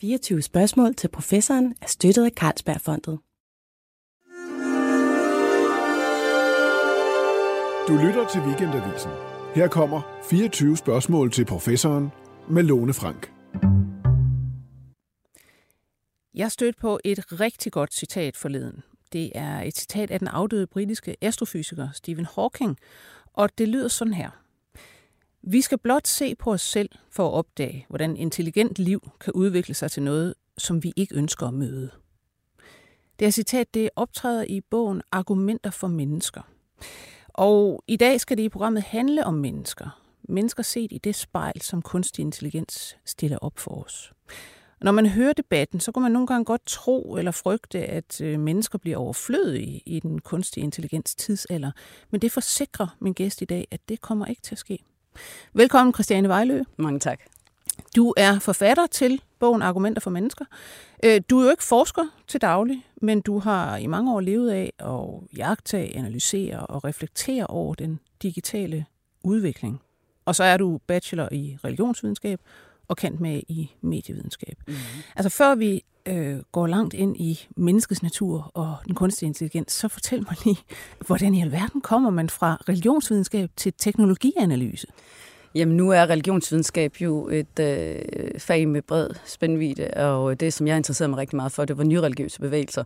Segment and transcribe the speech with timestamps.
[0.00, 3.18] 24 spørgsmål til professoren er støttet af Carlsbergfondet.
[7.88, 9.10] Du lytter til Weekendavisen.
[9.54, 12.08] Her kommer 24 spørgsmål til professoren
[12.50, 13.32] med Lone Frank.
[16.34, 18.82] Jeg stødte på et rigtig godt citat forleden.
[19.12, 22.76] Det er et citat af den afdøde britiske astrofysiker Stephen Hawking,
[23.32, 24.30] og det lyder sådan her.
[25.42, 29.74] Vi skal blot se på os selv for at opdage, hvordan intelligent liv kan udvikle
[29.74, 31.90] sig til noget, som vi ikke ønsker at møde.
[33.18, 36.42] Det her citat det optræder i bogen Argumenter for mennesker.
[37.28, 40.02] Og i dag skal det i programmet handle om mennesker.
[40.28, 44.12] Mennesker set i det spejl, som kunstig intelligens stiller op for os.
[44.80, 48.40] Når man hører debatten, så kan man nogle gange godt tro eller frygte, at øh,
[48.40, 51.70] mennesker bliver overflødige i den kunstige intelligens tidsalder.
[52.10, 54.78] Men det forsikrer min gæst i dag, at det kommer ikke til at ske.
[55.52, 56.62] Velkommen, Christiane Vejlø.
[56.76, 57.20] Mange tak.
[57.96, 60.44] Du er forfatter til bogen Argumenter for Mennesker.
[61.04, 64.50] Øh, du er jo ikke forsker til daglig, men du har i mange år levet
[64.50, 68.84] af at jagtage, analysere og reflektere over den digitale
[69.24, 69.80] udvikling.
[70.24, 72.40] Og så er du bachelor i religionsvidenskab
[72.88, 74.56] og kendt med i medievidenskab.
[74.66, 75.02] Mm-hmm.
[75.16, 79.88] Altså før vi øh, går langt ind i menneskets natur og den kunstige intelligens, så
[79.88, 80.58] fortæl mig lige,
[81.06, 84.86] hvordan i alverden kommer man fra religionsvidenskab til teknologianalyse?
[85.54, 90.76] Jamen nu er religionsvidenskab jo et øh, fag med bred spændvidde, og det, som jeg
[90.76, 92.84] interesserede mig rigtig meget for, det var nyreligiøse bevægelser.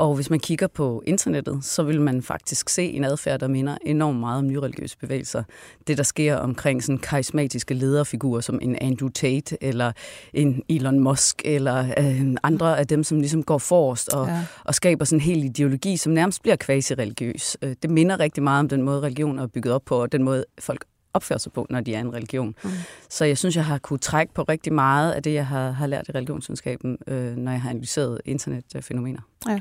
[0.00, 3.78] Og hvis man kigger på internettet, så vil man faktisk se en adfærd, der minder
[3.84, 5.42] enormt meget om nyreligiøse bevægelser.
[5.86, 9.92] Det, der sker omkring sådan karismatiske lederfigurer som en Andrew Tate eller
[10.34, 14.40] en Elon Musk eller øh, andre af dem, som ligesom går forrest og, ja.
[14.64, 17.56] og skaber sådan en hel ideologi, som nærmest bliver quasi-religiøs.
[17.62, 20.22] Øh, det minder rigtig meget om den måde, religion er bygget op på, og den
[20.22, 22.54] måde, folk opfører sig på, når de er en religion.
[22.64, 22.70] Mm.
[23.08, 25.86] Så jeg synes, jeg har kunne trække på rigtig meget af det, jeg har, har
[25.86, 29.20] lært i religionsvidenskaben, øh, når jeg har analyseret internetfænomener.
[29.48, 29.60] Ja.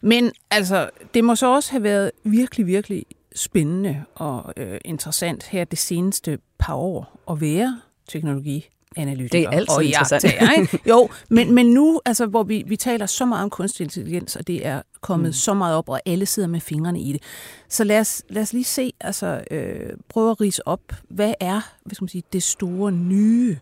[0.00, 5.64] Men altså, det må så også have været virkelig, virkelig spændende og øh, interessant her
[5.64, 9.38] det seneste par år at være teknologi analytiker.
[9.38, 10.24] Det er altid og interessant.
[10.58, 10.78] ikke?
[10.88, 14.46] Jo, men, men nu, altså, hvor vi, vi taler så meget om kunstig intelligens, og
[14.46, 15.32] det er kommet mm.
[15.32, 17.22] så meget op, og alle sidder med fingrene i det.
[17.68, 21.60] Så lad os, lad os lige se, altså øh, prøve at rise op, hvad er
[21.92, 23.58] skal man sige, det store nye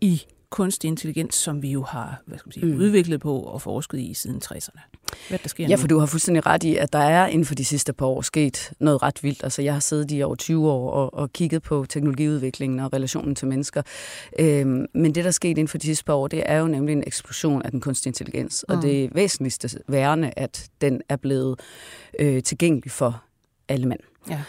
[0.00, 2.80] i kunstig intelligens, som vi jo har hvad skal man sige, mm.
[2.80, 4.80] udviklet på og forsket i siden 60'erne.
[5.28, 7.54] Hvad der sker ja, for du har fuldstændig ret i, at der er inden for
[7.54, 9.44] de sidste par år sket noget ret vildt.
[9.44, 13.34] Altså, jeg har siddet i over 20 år og, og kigget på teknologiudviklingen og relationen
[13.34, 13.82] til mennesker.
[14.38, 16.66] Øhm, men det, der er sket inden for de sidste par år, det er jo
[16.66, 18.64] nemlig en eksplosion af den kunstige intelligens.
[18.68, 18.74] Mm.
[18.74, 21.60] Og det væsentligste værende, at den er blevet
[22.18, 23.22] øh, tilgængelig for
[23.68, 24.00] alle mænd.
[24.30, 24.40] Ja.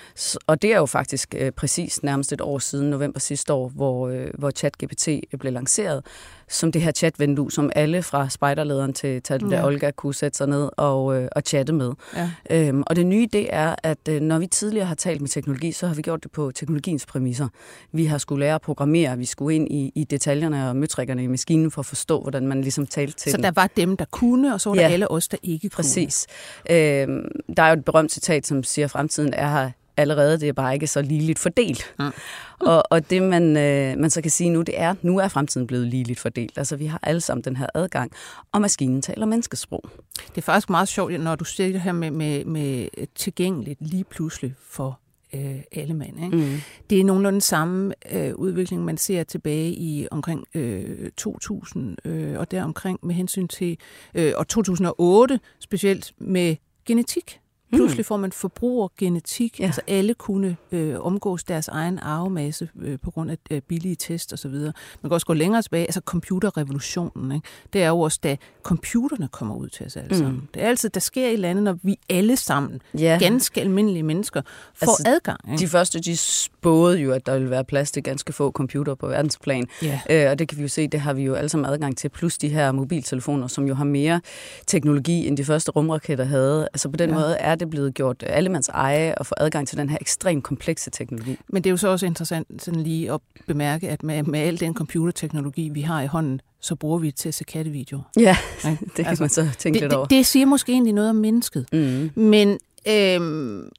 [0.48, 4.08] Og det er jo faktisk øh, præcis nærmest et år siden, november sidste år, hvor,
[4.08, 6.04] øh, hvor ChatGPT blev lanceret
[6.50, 9.66] som det her chatvindue, som alle fra spejderlederen til, til ja.
[9.66, 11.92] Olga kunne sætte sig ned og, øh, og chatte med.
[12.16, 12.30] Ja.
[12.50, 15.72] Øhm, og det nye, det er, at øh, når vi tidligere har talt med teknologi,
[15.72, 17.48] så har vi gjort det på teknologiens præmisser.
[17.92, 21.28] Vi har skulle lære at programmere, vi skulle ind i, i detaljerne og møtrikkerne i
[21.28, 23.44] maskinen for at forstå, hvordan man ligesom talte til Så den.
[23.44, 24.82] der var dem, der kunne, og så var ja.
[24.82, 25.76] der alle os, der ikke kunne.
[25.76, 26.28] Præcis.
[26.70, 27.28] Øhm,
[27.58, 29.67] der er jo et berømt citat, som siger, at fremtiden er her
[29.98, 30.40] allerede.
[30.40, 31.96] Det er bare ikke så ligeligt fordelt.
[32.00, 32.10] Ja.
[32.60, 35.68] Og, og det, man, øh, man så kan sige nu, det er, nu er fremtiden
[35.68, 36.58] blevet ligeligt fordelt.
[36.58, 38.12] Altså, vi har alle sammen den her adgang,
[38.52, 39.90] og maskinen taler menneskesprog.
[40.30, 44.04] Det er faktisk meget sjovt, når du siger det her med, med, med tilgængeligt lige
[44.04, 45.00] pludselig for
[45.34, 46.24] øh, alle mand.
[46.24, 46.38] Ikke?
[46.38, 46.58] Mm.
[46.90, 52.40] Det er nogenlunde den samme øh, udvikling, man ser tilbage i omkring øh, 2000 øh,
[52.40, 53.78] og deromkring med hensyn til,
[54.16, 56.56] øh, og 2008 specielt med
[56.86, 57.40] genetik.
[57.76, 59.66] Pludselig får man forbrugergenetik, ja.
[59.66, 64.34] altså alle kunne øh, omgås deres egen arvemasse øh, på grund af øh, billige test
[64.34, 64.52] osv.
[64.52, 64.74] Man
[65.04, 67.32] kan også gå længere tilbage, altså computerrevolutionen.
[67.32, 67.48] Ikke?
[67.74, 70.18] Det er jo også, da computerne kommer ud til os alle mm.
[70.18, 70.50] sammen.
[70.54, 73.18] Det er altid, der sker et eller andet, når vi alle sammen, ja.
[73.22, 74.42] ganske almindelige mennesker,
[74.76, 75.40] får altså, adgang.
[75.52, 75.62] Ikke?
[75.62, 79.08] De første, de spåede jo, at der ville være plads til ganske få computer på
[79.08, 79.68] verdensplan.
[79.82, 80.00] Ja.
[80.10, 82.10] Øh, og det kan vi jo se, det har vi jo alle sammen adgang til,
[82.10, 84.22] plus de her mobiltelefoner, som jo har mere
[84.68, 86.68] teknologi, end de første rumraketter havde.
[86.74, 87.16] Altså på den ja.
[87.16, 90.90] måde er det blevet gjort allemands eje og få adgang til den her ekstremt komplekse
[90.90, 91.38] teknologi.
[91.48, 94.60] Men det er jo så også interessant sådan lige at bemærke, at med, med al
[94.60, 98.04] den computerteknologi, vi har i hånden, så bruger vi det til at se kattevideoer.
[98.20, 100.06] Ja, det kan altså, man så tænke det, lidt over.
[100.06, 101.66] Det, det siger måske egentlig noget om mennesket.
[101.74, 102.12] Mm.
[102.16, 103.70] Men øhm,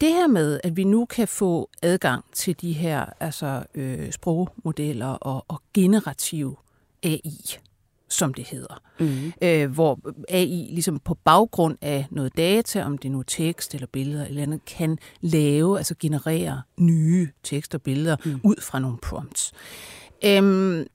[0.00, 5.06] det her med, at vi nu kan få adgang til de her altså, øh, sprogmodeller
[5.06, 6.58] og, og generativ
[7.02, 7.58] AI,
[8.10, 8.82] som det hedder.
[9.00, 9.32] Mm.
[9.42, 13.86] Øh, hvor AI ligesom på baggrund af noget data, om det nu er tekst eller
[13.86, 18.40] billeder eller andet, kan lave, altså generere nye tekster og billeder mm.
[18.44, 19.52] ud fra nogle prompts.
[20.24, 20.86] Øhm,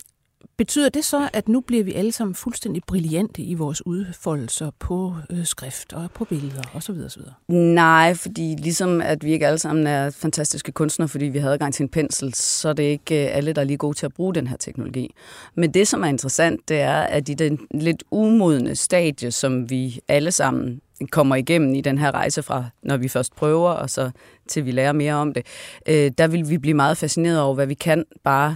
[0.58, 5.16] betyder det så, at nu bliver vi alle sammen fuldstændig brillante i vores udfoldelser på
[5.30, 6.96] øh, skrift og på billeder osv.
[7.06, 7.22] osv.?
[7.54, 11.74] Nej, fordi ligesom at vi ikke alle sammen er fantastiske kunstnere, fordi vi har adgang
[11.74, 14.14] til en pensel, så er det ikke øh, alle, der er lige gode til at
[14.14, 15.14] bruge den her teknologi.
[15.56, 20.00] Men det, som er interessant, det er, at i den lidt umodne stadie, som vi
[20.08, 20.82] alle sammen
[21.12, 24.12] kommer igennem i den her rejse fra, når vi først prøver, og så
[24.48, 25.46] til vi lærer mere om det,
[25.88, 28.56] øh, der vil vi blive meget fascineret over, hvad vi kan bare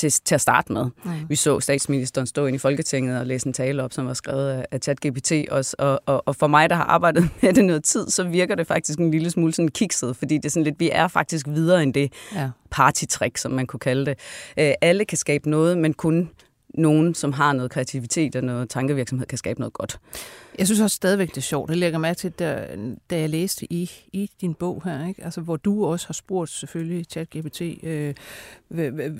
[0.00, 0.84] til, til at starte med.
[1.04, 1.10] Mm.
[1.28, 4.50] Vi så statsministeren stå ind i Folketinget og læse en tale op, som var skrevet
[4.50, 7.84] af, af ChatGPT også, og, og, og for mig, der har arbejdet med det noget
[7.84, 10.80] tid, så virker det faktisk en lille smule sådan kikset, fordi det er sådan lidt,
[10.80, 12.50] vi er faktisk videre end det ja.
[12.70, 14.18] partytrick, som man kunne kalde det.
[14.58, 16.30] Øh, alle kan skabe noget, men kun
[16.74, 19.98] nogen, som har noget kreativitet og noget tankevirksomhed, kan skabe noget godt.
[20.58, 21.68] Jeg synes også stadigvæk, det er sjovt.
[21.68, 22.66] Det lægger mig til, da,
[23.10, 25.24] da jeg læste i, i din bog her, ikke?
[25.24, 28.14] Altså, hvor du også har spurgt selvfølgelig ChatGPT øh,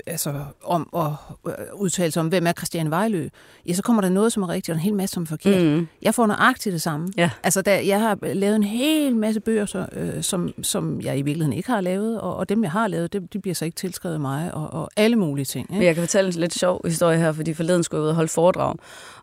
[0.07, 1.11] altså, om at
[1.47, 3.29] øh, udtale sig om, hvem er Christian Vejlø.
[3.67, 5.65] Ja, så kommer der noget, som er rigtigt, og en hel masse, som er forkert.
[5.65, 5.89] Mm.
[6.03, 7.09] Jeg får nøjagtigt det samme.
[7.17, 7.31] Ja.
[7.43, 11.23] Altså, da, jeg har lavet en hel masse bøger, så, øh, som, som jeg i
[11.23, 13.77] virkeligheden ikke har lavet, og, og dem, jeg har lavet, det, de bliver så ikke
[13.77, 15.67] tilskrevet mig, og, og alle mulige ting.
[15.71, 15.79] Ikke?
[15.79, 18.15] Men jeg kan fortælle en lidt sjov historie her, fordi forleden skulle jeg ud og
[18.15, 18.75] holde foredrag,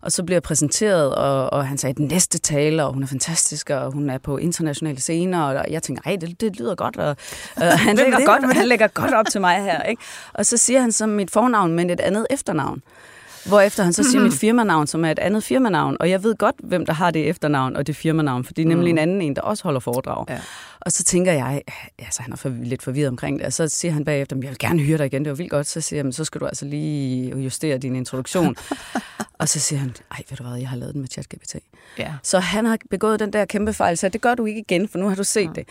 [0.01, 3.07] og så bliver jeg præsenteret, og, og han sagde, den næste taler, og hun er
[3.07, 6.97] fantastisk, og hun er på internationale scener, og jeg tænker, ej, det, det lyder godt,
[6.97, 7.09] og
[7.57, 9.83] uh, han, lægger godt, han lægger godt op til mig her.
[9.83, 10.01] Ikke?
[10.33, 12.81] Og så siger han så mit fornavn, men et andet efternavn.
[13.47, 15.97] Hvorefter han så siger mit firmanavn, som er et andet firmanavn.
[15.99, 18.67] Og jeg ved godt, hvem der har det efternavn og det firmanavn, for det er
[18.67, 18.97] nemlig mm.
[18.97, 20.25] en anden en, der også holder foredrag.
[20.29, 20.39] Ja.
[20.79, 21.61] Og så tænker jeg,
[21.99, 24.57] altså han er for, lidt forvirret omkring det, og så siger han bagefter, jeg vil
[24.57, 25.67] gerne høre dig igen, det var vildt godt.
[25.67, 28.55] Så siger han, så skal du altså lige justere din introduktion.
[29.39, 31.55] og så siger han, ej, ved du hvad, jeg har lavet den med ChatGPT.
[31.97, 32.13] Ja.
[32.23, 34.99] Så han har begået den der kæmpe fejl, så det gør du ikke igen, for
[34.99, 35.51] nu har du set ja.
[35.55, 35.67] det.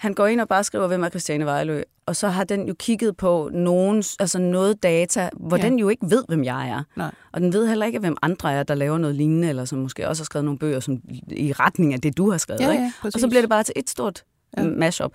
[0.00, 2.74] Han går ind og bare skriver, hvem er Christiane Vejlø, og så har den jo
[2.78, 5.62] kigget på nogen, altså noget data, hvor ja.
[5.62, 6.82] den jo ikke ved, hvem jeg er.
[6.96, 7.10] Nej.
[7.32, 10.08] Og den ved heller ikke, hvem andre er, der laver noget lignende, eller som måske
[10.08, 11.00] også har skrevet nogle bøger som,
[11.30, 12.60] i retning af det, du har skrevet.
[12.60, 12.82] Ja, ikke?
[12.82, 14.24] Ja, og så bliver det bare til et stort
[14.56, 14.62] ja.
[14.62, 15.12] mashup.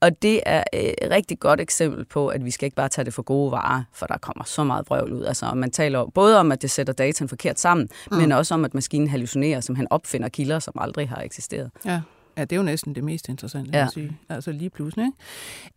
[0.00, 3.14] Og det er et rigtig godt eksempel på, at vi skal ikke bare tage det
[3.14, 5.24] for gode varer, for der kommer så meget vrøvl ud.
[5.24, 8.16] Altså, man taler både om, at det sætter dataen forkert sammen, mm.
[8.16, 11.70] men også om, at maskinen hallucinerer, som han opfinder kilder, som aldrig har eksisteret.
[11.84, 12.00] Ja.
[12.38, 13.84] Ja, det er jo næsten det mest interessante, ja.
[13.84, 14.18] at sige.
[14.28, 15.12] Altså lige pludselig.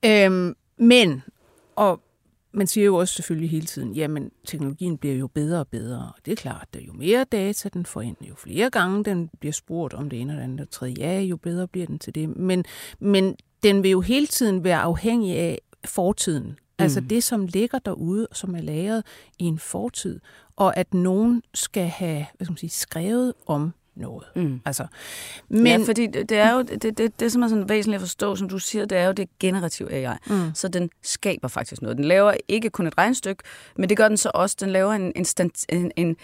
[0.04, 0.26] Ikke?
[0.26, 1.24] Øhm, men,
[1.76, 2.02] og
[2.54, 6.12] man siger jo også selvfølgelig hele tiden, jamen teknologien bliver jo bedre og bedre.
[6.26, 9.54] Det er klart, at jo mere data den får ind, jo flere gange den bliver
[9.54, 12.38] spurgt om det ene eller andet og tredje, ja, jo bedre bliver den til det.
[12.38, 12.66] Men,
[13.00, 16.44] men den vil jo hele tiden være afhængig af fortiden.
[16.44, 16.84] Altså mm.
[16.84, 19.04] Altså det, som ligger derude, som er lagret
[19.40, 20.20] i en fortid,
[20.56, 24.24] og at nogen skal have hvad skal man sige, skrevet om noget.
[24.36, 24.62] Mm.
[24.66, 24.88] Altså,
[25.50, 28.36] men, ja, fordi det er jo det, det, det, som er sådan væsentligt at forstå,
[28.36, 30.16] som du siger, det er jo det generativ AI.
[30.28, 30.52] Mm.
[30.54, 31.98] Så den skaber faktisk noget.
[31.98, 33.44] Den laver ikke kun et regnstykke,
[33.76, 34.58] men det gør den så også.
[34.60, 35.26] Den laver en, en,
[35.70, 36.16] en, en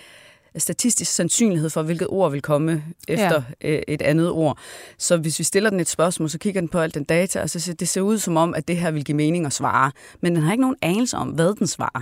[0.58, 3.70] statistisk sandsynlighed for, hvilket ord vil komme efter ja.
[3.70, 4.58] Øh, et andet ord.
[4.98, 7.50] Så hvis vi stiller den et spørgsmål, så kigger den på alt den data, og
[7.50, 9.92] så ser det ser ud som om, at det her vil give mening at svare.
[10.22, 12.02] Men den har ikke nogen anelse om, hvad den svarer.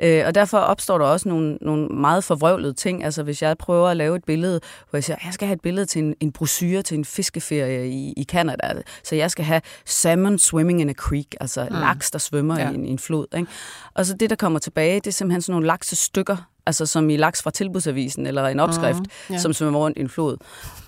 [0.00, 3.04] Øh, og derfor opstår der også nogle, nogle meget forvrøvlede ting.
[3.04, 4.60] Altså hvis jeg prøver at lave et billede,
[4.90, 7.88] hvor jeg siger, jeg skal have et billede til en, en brochure til en fiskeferie
[7.88, 8.72] i, i Canada.
[9.04, 11.76] Så jeg skal have salmon swimming in a creek, altså mm.
[11.76, 12.70] laks, der svømmer ja.
[12.70, 13.26] i, en, i en flod.
[13.36, 13.50] Ikke?
[13.94, 17.16] Og så det, der kommer tilbage, det er simpelthen sådan nogle laksestykker, altså som i
[17.16, 19.40] laks fra tilbudsavisen, eller en opskrift, uh-huh, yeah.
[19.40, 20.36] som svømmer rundt i en flod.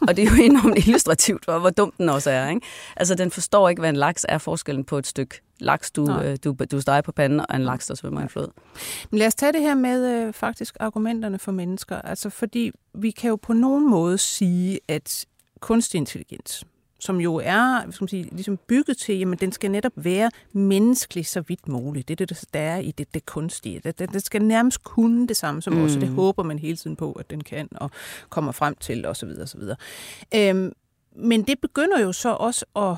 [0.01, 2.49] Og det er jo enormt illustrativt for, hvor dum den også er.
[2.49, 2.67] Ikke?
[2.97, 6.37] Altså, den forstår ikke, hvad en laks er forskellen på et stykke laks, du, øh,
[6.45, 8.49] du, du steger på panden, og en laks, der svømmer i en flod.
[9.11, 11.97] Men lad os tage det her med øh, faktisk argumenterne for mennesker.
[11.97, 15.27] Altså, fordi vi kan jo på nogen måde sige, at
[15.61, 16.65] kunstig intelligens,
[17.05, 21.27] som jo er skal man sige, ligesom bygget til, jamen den skal netop være menneskelig
[21.27, 22.09] så vidt muligt.
[22.09, 23.81] Det er det, der er i det, det kunstige.
[23.85, 25.85] Det, det, det skal nærmest kunne det samme som mm.
[25.85, 27.91] os, og det håber man hele tiden på, at den kan og
[28.29, 29.29] kommer frem til osv.
[29.43, 29.61] osv.
[30.35, 30.73] Øhm,
[31.17, 32.97] men det begynder jo så også at,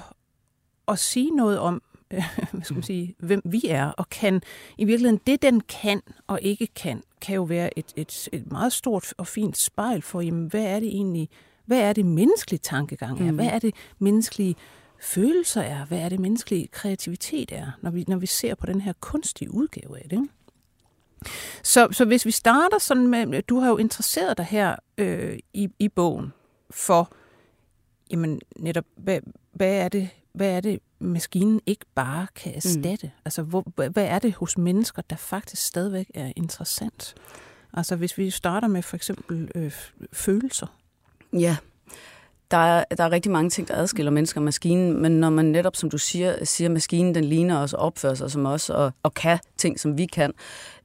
[0.89, 1.83] at sige noget om,
[2.53, 4.43] hvad skal man sige, hvem vi er, og kan
[4.79, 8.73] i virkeligheden det, den kan og ikke kan, kan jo være et, et, et meget
[8.73, 11.31] stort og fint spejl for, jamen, hvad er det egentlig,
[11.67, 13.31] hvad er det menneskelige tankegang er?
[13.31, 13.35] Mm.
[13.35, 14.57] Hvad er det menneskelige
[15.01, 15.85] følelser er?
[15.85, 19.55] Hvad er det menneskelige kreativitet er, når vi, når vi ser på den her kunstige
[19.55, 20.29] udgave af det?
[21.63, 25.69] Så, så hvis vi starter sådan med, du har jo interesseret dig her øh, i,
[25.79, 26.33] i bogen
[26.71, 27.13] for,
[28.11, 29.21] jamen netop, hvad,
[29.53, 32.57] hvad er det, hvad er det, maskinen ikke bare kan mm.
[32.57, 33.07] erstatte?
[33.07, 33.23] Mm.
[33.25, 37.15] Altså, hvor, hvad er det hos mennesker, der faktisk stadigvæk er interessant?
[37.73, 39.73] Altså, hvis vi starter med for eksempel øh,
[40.13, 40.67] følelser.
[41.39, 41.57] Ja,
[42.51, 45.45] der er, der er rigtig mange ting, der adskiller mennesker og maskinen, men når man
[45.45, 48.93] netop, som du siger, siger maskinen den ligner os og opfører sig som os og,
[49.03, 50.33] og kan ting, som vi kan,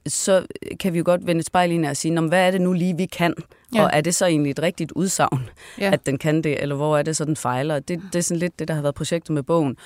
[0.07, 0.45] så
[0.79, 2.97] kan vi jo godt vende et spejl ind og sige, hvad er det nu lige,
[2.97, 3.33] vi kan?
[3.75, 3.83] Ja.
[3.83, 5.91] Og er det så egentlig et rigtigt udsagn, ja.
[5.93, 7.79] at den kan det, eller hvor er det så, den fejler?
[7.79, 9.77] Det, det er sådan lidt det, der har været projektet med bogen.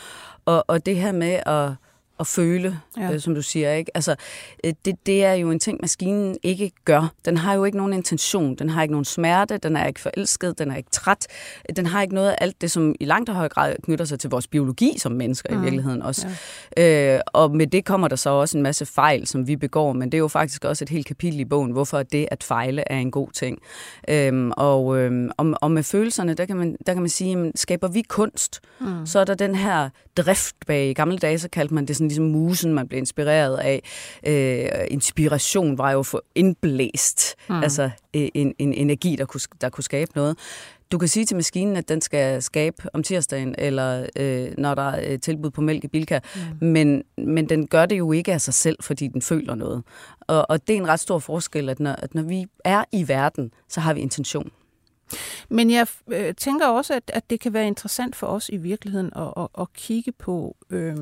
[0.46, 1.72] Og, og det her med at
[2.20, 3.14] at føle, ja.
[3.14, 3.74] øh, som du siger.
[3.74, 3.92] ikke.
[3.96, 4.16] Altså,
[4.64, 7.12] øh, det, det er jo en ting, maskinen ikke gør.
[7.26, 8.56] Den har jo ikke nogen intention.
[8.56, 9.58] Den har ikke nogen smerte.
[9.58, 10.60] Den er ikke forelsket.
[10.60, 11.28] Den er ikke træt.
[11.76, 14.30] Den har ikke noget af alt det, som i langt høj grad knytter sig til
[14.30, 15.60] vores biologi som mennesker mm.
[15.60, 16.28] i virkeligheden også.
[16.78, 17.16] Ja.
[17.16, 19.94] Øh, og med det kommer der så også en masse fejl, som vi begår.
[19.94, 22.84] Men det er jo faktisk også et helt kapitel i bogen, hvorfor det at fejle
[22.92, 23.60] er en god ting.
[24.10, 27.52] Øhm, og, øhm, og, og med følelserne, der kan man, der kan man sige, jamen,
[27.56, 29.06] skaber vi kunst, mm.
[29.06, 30.90] så er der den her drift bag.
[30.90, 33.82] I gamle dage, så kaldte man det sådan sådan ligesom musen, man blev inspireret af.
[34.28, 37.64] Øh, inspiration var jo for indblæst, mm.
[37.64, 37.84] altså
[38.16, 40.38] øh, en, en energi, der kunne, der kunne skabe noget.
[40.92, 44.90] Du kan sige til maskinen, at den skal skabe om tirsdagen, eller øh, når der
[44.92, 46.68] er tilbud på mælk i Bilka, mm.
[46.68, 49.84] men, men den gør det jo ikke af sig selv, fordi den føler noget.
[50.22, 53.08] Og, og det er en ret stor forskel, at når, at når vi er i
[53.08, 54.52] verden, så har vi intention.
[55.50, 59.12] Men jeg øh, tænker også, at, at det kan være interessant for os i virkeligheden
[59.16, 60.96] at, at, at kigge på, øh,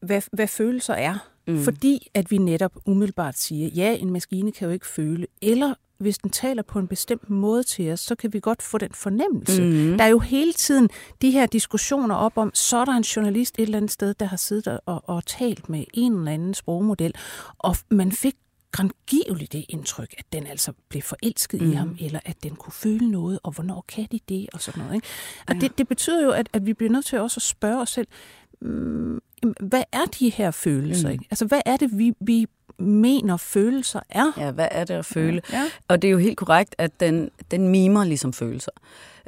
[0.00, 1.28] hvad, hvad følelser er.
[1.46, 1.62] Mm.
[1.62, 6.18] Fordi at vi netop umiddelbart siger, ja, en maskine kan jo ikke føle, eller hvis
[6.18, 9.62] den taler på en bestemt måde til os, så kan vi godt få den fornemmelse.
[9.62, 9.98] Mm.
[9.98, 10.88] Der er jo hele tiden
[11.22, 14.26] de her diskussioner op om, så er der en journalist et eller andet sted, der
[14.26, 17.14] har siddet og, og talt med en eller anden sprogmodel,
[17.58, 18.34] og man fik
[18.72, 21.70] grangiveligt det indtryk, at den altså blev forelsket mm.
[21.70, 24.82] i ham, eller at den kunne føle noget, og hvornår kan de det, og sådan
[24.82, 24.94] noget.
[24.94, 25.06] Ikke?
[25.48, 25.60] Og ja.
[25.60, 28.06] det, det betyder jo, at, at vi bliver nødt til også at spørge os selv,
[29.60, 31.08] hvad er de her følelser?
[31.08, 31.12] Mm.
[31.12, 31.24] Ikke?
[31.30, 32.46] Altså, hvad er det, vi, vi
[32.78, 34.32] mener følelser er?
[34.36, 35.42] Ja, hvad er det at føle?
[35.52, 35.64] Ja.
[35.88, 38.70] Og det er jo helt korrekt, at den, den mimer ligesom følelser.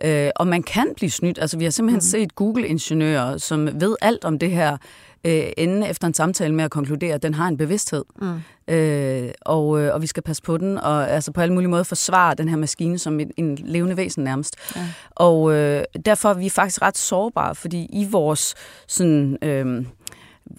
[0.04, 1.38] Øh, og man kan blive snydt.
[1.38, 2.00] Altså, vi har simpelthen mm.
[2.00, 4.76] set Google-ingeniører, som ved alt om det her,
[5.24, 8.04] øh, inden efter en samtale med at konkludere, at den har en bevidsthed.
[8.22, 8.74] Mm.
[8.74, 11.82] Øh, og, øh, og vi skal passe på den, og altså på alle mulige måder
[11.82, 14.56] forsvare den her maskine som en, en levende væsen nærmest.
[14.76, 14.86] Ja.
[15.10, 18.54] Og øh, derfor er vi faktisk ret sårbare, fordi i vores
[18.86, 19.38] sådan...
[19.42, 19.84] Øh,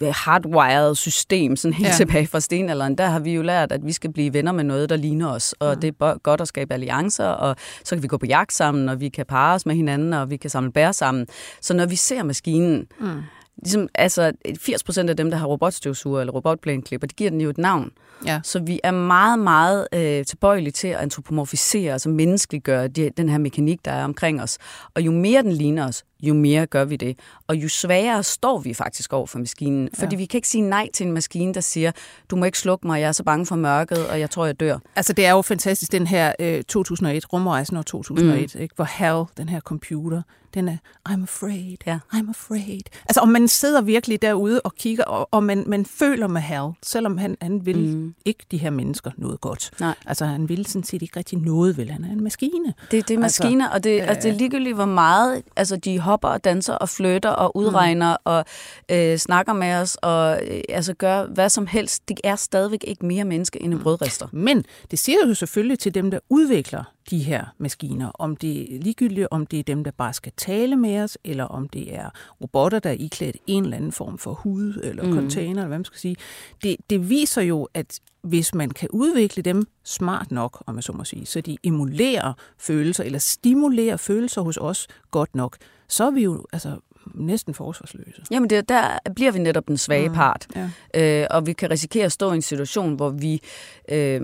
[0.02, 1.94] hardwired system, sådan helt ja.
[1.94, 4.90] tilbage fra stenalderen, der har vi jo lært, at vi skal blive venner med noget,
[4.90, 5.52] der ligner os.
[5.52, 5.74] Og ja.
[5.74, 9.00] det er godt at skabe alliancer, og så kan vi gå på jagt sammen, og
[9.00, 11.26] vi kan parre os med hinanden, og vi kan samle bær sammen.
[11.60, 13.22] Så når vi ser maskinen, mm
[13.62, 17.50] ligesom, altså 80 procent af dem, der har robotstøvsuger eller robotplæneklipper, de giver den jo
[17.50, 17.90] et navn.
[18.26, 18.40] Ja.
[18.44, 23.38] Så vi er meget, meget øh, tilbøjelige til at antropomorfisere, altså menneskeliggøre de, den her
[23.38, 24.58] mekanik, der er omkring os.
[24.94, 27.18] Og jo mere den ligner os, jo mere gør vi det.
[27.46, 29.88] Og jo sværere står vi faktisk over for maskinen.
[29.98, 30.04] Ja.
[30.04, 31.92] Fordi vi kan ikke sige nej til en maskine, der siger,
[32.30, 34.60] du må ikke slukke mig, jeg er så bange for mørket, og jeg tror, jeg
[34.60, 34.78] dør.
[34.96, 38.60] Altså det er jo fantastisk, den her øh, 2001, rumrejsen år 2001, mm.
[38.60, 38.74] ikke?
[38.74, 40.22] hvor HAL, den her computer,
[40.54, 40.76] den er,
[41.08, 41.98] I'm afraid, ja.
[42.14, 42.80] I'm afraid.
[43.08, 46.70] Altså, om man sidder virkelig derude og kigger, og, og man, man føler med Hal,
[46.82, 48.14] selvom han, han vil mm.
[48.24, 49.70] ikke de her mennesker noget godt.
[49.80, 49.94] Nej.
[50.06, 52.74] Altså, han vil sådan set ikke rigtig noget, vil han er en maskine.
[52.90, 55.76] Det, det er altså, maskiner, og det, øh, altså, det er ligegyldigt, hvor meget altså,
[55.76, 58.22] de hopper og danser og flytter og udregner mm.
[58.24, 58.44] og
[58.90, 62.08] øh, snakker med os og øh, altså, gør hvad som helst.
[62.08, 63.82] Det er stadigvæk ikke mere menneske end en mm.
[63.82, 64.28] brødrester.
[64.32, 68.10] Men det siger jo selvfølgelig til dem, der udvikler de her maskiner.
[68.14, 71.44] Om det er ligegyldigt, om det er dem, der bare skal tale med os, eller
[71.44, 75.14] om det er robotter, der er iklædt en eller anden form for hud eller mm.
[75.14, 76.16] container, eller hvad man skal sige.
[76.62, 80.92] Det, det viser jo, at hvis man kan udvikle dem smart nok, om man så
[80.92, 85.56] må sige, så de emulerer følelser, eller stimulerer følelser hos os godt nok,
[85.88, 86.76] så er vi jo altså
[87.14, 88.22] næsten forsvarsløse.
[88.30, 90.46] Jamen, det, der bliver vi netop den svage mm, part.
[90.94, 91.20] Ja.
[91.22, 93.40] Øh, og vi kan risikere at stå i en situation, hvor vi
[93.88, 94.20] øh,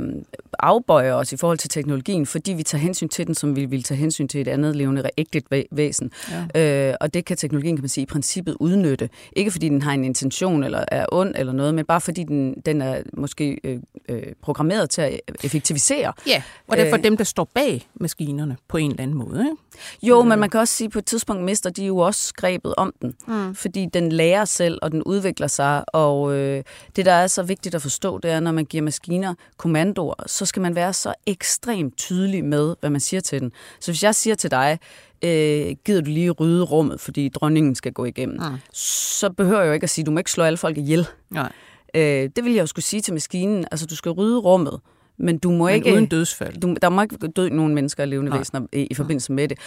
[0.58, 3.82] afbøjer os i forhold til teknologien, fordi vi tager hensyn til den, som vi vil
[3.82, 6.10] tage hensyn til et andet levende, ægteligt væsen.
[6.54, 6.88] Ja.
[6.90, 9.08] Øh, og det kan teknologien, kan man sige, i princippet udnytte.
[9.32, 12.54] Ikke fordi den har en intention eller er ond eller noget, men bare fordi den,
[12.66, 13.78] den er måske øh,
[14.08, 16.12] øh, programmeret til at effektivisere.
[16.26, 19.16] Ja, og det er for øh, dem, der står bag maskinerne på en eller anden
[19.16, 19.40] måde.
[19.40, 19.56] Ikke?
[20.02, 20.26] Jo, øh.
[20.26, 22.94] men man kan også sige, at på et tidspunkt mister de jo også grebet om
[23.02, 23.54] den, mm.
[23.54, 26.62] fordi den lærer selv, og den udvikler sig, og øh,
[26.96, 30.46] det, der er så vigtigt at forstå, det er, når man giver maskiner kommandoer, så
[30.46, 33.52] skal man være så ekstremt tydelig med, hvad man siger til den.
[33.80, 34.78] Så hvis jeg siger til dig,
[35.24, 38.56] øh, gider du lige rydde rummet, fordi dronningen skal gå igennem, mm.
[38.72, 41.06] så behøver jeg jo ikke at sige, du må ikke slå alle folk ihjel.
[41.30, 41.52] Nej.
[41.94, 44.80] Øh, det vil jeg jo skulle sige til maskinen, altså du skal rydde rummet,
[45.18, 45.92] men du må men ikke...
[45.92, 46.60] uden dødsfald.
[46.60, 49.58] Du, der må ikke dø nogen mennesker og levende væsener i, i forbindelse med det.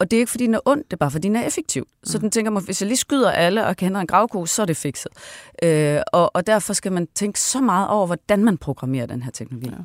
[0.00, 1.88] Og det er ikke, fordi den er ond, det er bare, fordi den er effektiv.
[2.04, 2.20] Så mm.
[2.20, 4.76] den tænker mig, hvis jeg lige skyder alle og kender en gravko, så er det
[4.76, 5.12] fikset.
[5.62, 9.30] Øh, og, og derfor skal man tænke så meget over, hvordan man programmerer den her
[9.30, 9.70] teknologi.
[9.70, 9.76] Ja.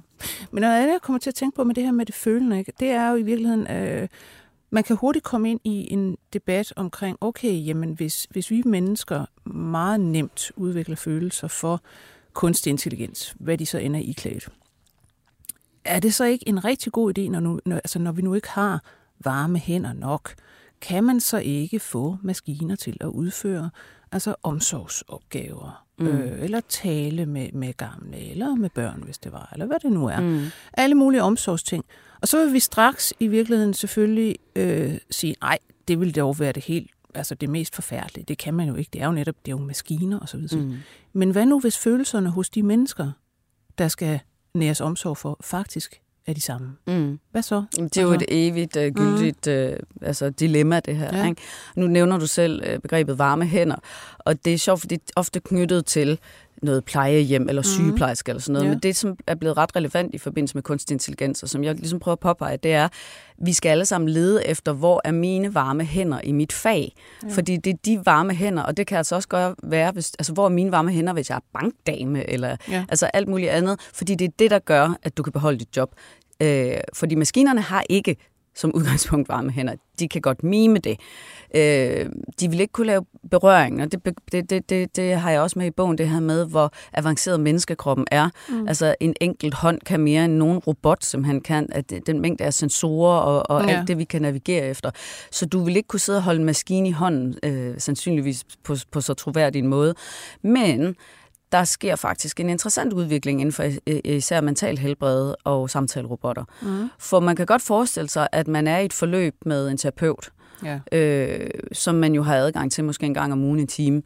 [0.51, 2.60] Men noget andet, jeg kommer til at tænke på med det her med det følende,
[2.60, 2.74] ikke?
[2.79, 3.72] det er jo i virkeligheden...
[3.72, 4.07] Øh,
[4.69, 9.25] man kan hurtigt komme ind i en debat omkring, okay, jamen hvis, hvis vi mennesker
[9.50, 11.81] meget nemt udvikler følelser for
[12.34, 14.50] kunstig intelligens, hvad de så ender i klædt,
[15.86, 18.34] er det så ikke en rigtig god idé, når, nu, når, altså når vi nu
[18.34, 18.84] ikke har
[19.19, 20.34] varme hænder nok,
[20.81, 23.69] kan man så ikke få maskiner til at udføre
[24.12, 26.07] altså omsorgsopgaver, mm.
[26.07, 29.91] øh, eller tale med, med gamle, eller med børn, hvis det var, eller hvad det
[29.91, 30.19] nu er.
[30.19, 30.45] Mm.
[30.74, 31.86] Alle mulige omsorgsting.
[32.22, 35.57] Og så vil vi straks i virkeligheden selvfølgelig øh, sige, nej,
[35.88, 38.25] det vil dog være det helt altså det mest forfærdelige.
[38.27, 38.89] Det kan man jo ikke.
[38.93, 40.62] Det er jo netop det er jo maskiner og så videre.
[40.62, 40.75] Mm.
[41.13, 43.12] Men hvad nu, hvis følelserne hos de mennesker,
[43.77, 44.19] der skal
[44.53, 46.75] næres omsorg for, faktisk er de samme.
[46.88, 47.20] Mm.
[47.32, 47.63] Hvad så?
[47.75, 49.53] Det er jo et evigt uh, gyldigt mm.
[49.53, 51.17] uh, altså, dilemma, det her.
[51.17, 51.29] Ja.
[51.29, 51.41] Ikke?
[51.75, 53.75] Nu nævner du selv uh, begrebet varme hænder,
[54.20, 56.20] og det er sjovt, fordi det er ofte knyttet til
[56.62, 57.69] noget plejehjem eller mhm.
[57.69, 58.65] sygeplejerske eller sådan noget.
[58.65, 58.69] Ja.
[58.69, 61.75] Men det, som er blevet ret relevant i forbindelse med kunstig intelligens, og som jeg
[61.75, 62.88] ligesom prøver at påpege, det er,
[63.38, 66.93] vi skal alle sammen lede efter, hvor er mine varme hænder i mit fag.
[67.24, 67.27] Ja.
[67.29, 70.33] Fordi det er de varme hænder, og det kan altså også gøre være, hvis, altså
[70.33, 72.85] hvor er mine varme hænder, hvis jeg er bankdame, eller ja.
[72.89, 73.79] altså alt muligt andet.
[73.93, 75.91] Fordi det er det, der gør, at du kan beholde dit job.
[76.41, 78.15] Øh, fordi maskinerne har ikke
[78.55, 79.74] som udgangspunkt varme hænder.
[80.00, 81.00] De kan godt mime det.
[81.55, 82.05] Øh,
[82.39, 85.59] de vil ikke kunne lave berøring, og det, det, det, det, det har jeg også
[85.59, 88.29] med i bogen, det her med, hvor avanceret menneskekroppen er.
[88.50, 88.67] Mm.
[88.67, 92.43] Altså en enkelt hånd kan mere end nogen robot, som han kan, at den mængde
[92.43, 93.77] af sensorer og, og ja.
[93.77, 94.91] alt det, vi kan navigere efter.
[95.31, 98.75] Så du vil ikke kunne sidde og holde en maskine i hånden, øh, sandsynligvis på,
[98.91, 99.95] på så troværdig en måde.
[100.41, 100.95] Men
[101.55, 103.63] der sker faktisk en interessant udvikling inden for
[104.05, 106.43] især mental helbred og samtalerobotter.
[106.62, 106.89] Mm.
[107.00, 110.31] For man kan godt forestille sig, at man er i et forløb med en terapeut,
[110.63, 110.79] ja.
[110.91, 114.01] øh, som man jo har adgang til måske en gang om ugen en time.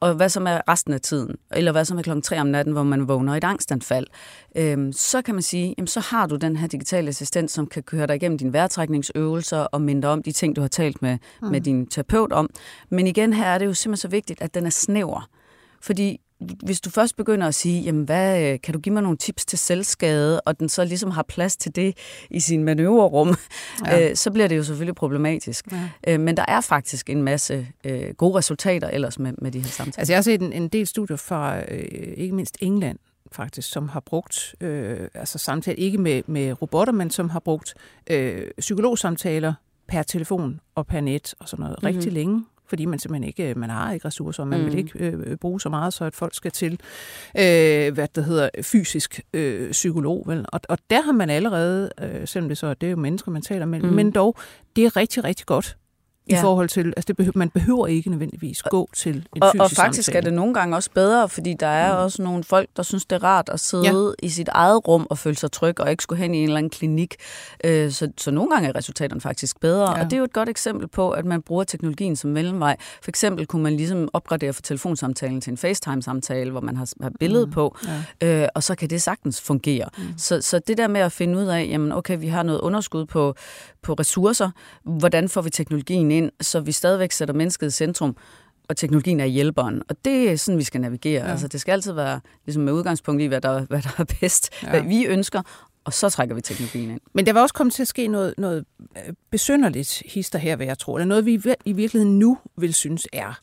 [0.00, 2.72] Og hvad som er resten af tiden, eller hvad som er klokken 3 om natten,
[2.72, 4.06] hvor man vågner i et angstanfald,
[4.56, 7.82] øh, så kan man sige, jamen, så har du den her digitale assistent, som kan
[7.82, 11.48] køre dig igennem dine vejrtrækningsøvelser og minde om de ting, du har talt med, mm.
[11.48, 12.50] med din terapeut om.
[12.90, 15.28] Men igen, her er det jo simpelthen så vigtigt, at den er snæver.
[15.80, 19.18] Fordi hvis du først begynder at sige, jamen hvad, øh, kan du give mig nogle
[19.18, 21.96] tips til selvskade, og den så ligesom har plads til det
[22.30, 23.34] i sin manøvrerum,
[23.86, 24.10] ja.
[24.10, 25.66] øh, så bliver det jo selvfølgelig problematisk.
[25.72, 25.88] Ja.
[26.08, 29.68] Øh, men der er faktisk en masse øh, gode resultater ellers med, med de her
[29.68, 29.98] samtaler.
[29.98, 32.98] Altså jeg har set en, en del studier fra øh, ikke mindst England,
[33.32, 37.74] faktisk, som har brugt øh, altså samtale, ikke med, med robotter, men som har brugt
[38.10, 39.52] øh, psykologsamtaler
[39.88, 41.96] per telefon og per net og sådan noget mm-hmm.
[41.96, 44.66] rigtig længe fordi man simpelthen ikke man har ikke ressourcer, man mm.
[44.66, 46.72] vil ikke øh, bruge så meget, så at folk skal til
[47.38, 50.24] øh, hvad det hedder fysisk øh, psykolog.
[50.26, 50.46] Vel?
[50.52, 53.42] Og, og der har man allerede, øh, selvom det så det er jo mennesker, man
[53.42, 53.88] taler med, mm.
[53.88, 54.36] men dog,
[54.76, 55.76] det er rigtig, rigtig godt
[56.30, 56.38] ja.
[56.38, 59.62] i forhold til, altså det behøver, man behøver ikke nødvendigvis gå til en og, fysisk
[59.62, 60.18] Og faktisk samtale.
[60.18, 62.02] er det nogle gange også bedre, fordi der er mm.
[62.02, 64.26] også nogle folk, der synes, det er rart at sidde ja.
[64.26, 66.58] i sit eget rum og føle sig tryg, og ikke skulle hen i en eller
[66.58, 67.16] anden klinik.
[67.64, 70.04] Øh, så, så nogle gange er resultaterne faktisk bedre, ja.
[70.04, 72.76] og det er jo et godt eksempel på, at man bruger teknologien som mellemvej.
[73.02, 77.12] For eksempel kunne man ligesom opgradere fra telefonsamtalen til en FaceTime-samtale, hvor man har, har
[77.20, 77.52] billede mm.
[77.52, 77.76] på,
[78.20, 78.42] ja.
[78.42, 79.88] øh, og så kan det sagtens fungere.
[79.98, 80.04] Mm.
[80.16, 83.06] Så, så det der med at finde ud af, jamen okay, vi har noget underskud
[83.06, 83.34] på,
[83.82, 84.50] på ressourcer,
[84.84, 88.16] hvordan får vi teknologien ind, så vi stadigvæk sætter mennesket i centrum,
[88.68, 89.82] og teknologien er hjælperen.
[89.88, 91.24] Og det er sådan, vi skal navigere.
[91.24, 91.30] Ja.
[91.30, 94.50] Altså, det skal altid være ligesom med udgangspunkt i, hvad der, hvad der er bedst,
[94.62, 94.70] ja.
[94.70, 95.42] hvad vi ønsker,
[95.84, 97.00] og så trækker vi teknologien ind.
[97.12, 98.64] Men der vil også komme til at ske noget, noget
[98.96, 100.98] øh, besynderligt hister her, hvad jeg tror.
[100.98, 103.40] Det er noget, vi i virkeligheden nu vil synes er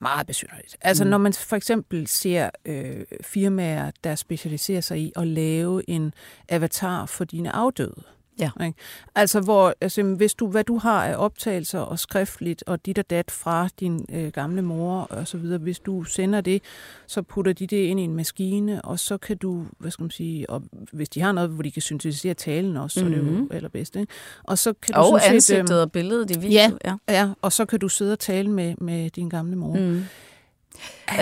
[0.00, 0.76] meget besynderligt.
[0.80, 1.10] Altså mm.
[1.10, 6.14] når man for eksempel ser øh, firmaer, der specialiserer sig i at lave en
[6.48, 8.02] avatar for dine afdøde.
[8.38, 8.50] Ja.
[8.64, 8.78] Ikke?
[9.14, 13.10] Altså, hvor, altså, hvis du, hvad du har af optagelser og skriftligt, og dit og
[13.10, 16.62] dat fra din øh, gamle mor og så videre, hvis du sender det,
[17.06, 20.10] så putter de det ind i en maskine, og så kan du, hvad skal man
[20.10, 23.20] sige, og hvis de har noget, hvor de kan syntetisere talen også, så mm-hmm.
[23.20, 23.48] er det jo mhm.
[23.52, 23.96] allerbedst.
[23.96, 24.12] Ikke?
[24.44, 26.52] Og, så kan du og sådan ansigtet set, øh, og billedet i video.
[26.52, 26.96] Ja, ja.
[27.08, 29.76] ja, og så kan du sidde og tale med, med din gamle mor.
[29.76, 30.04] Mm.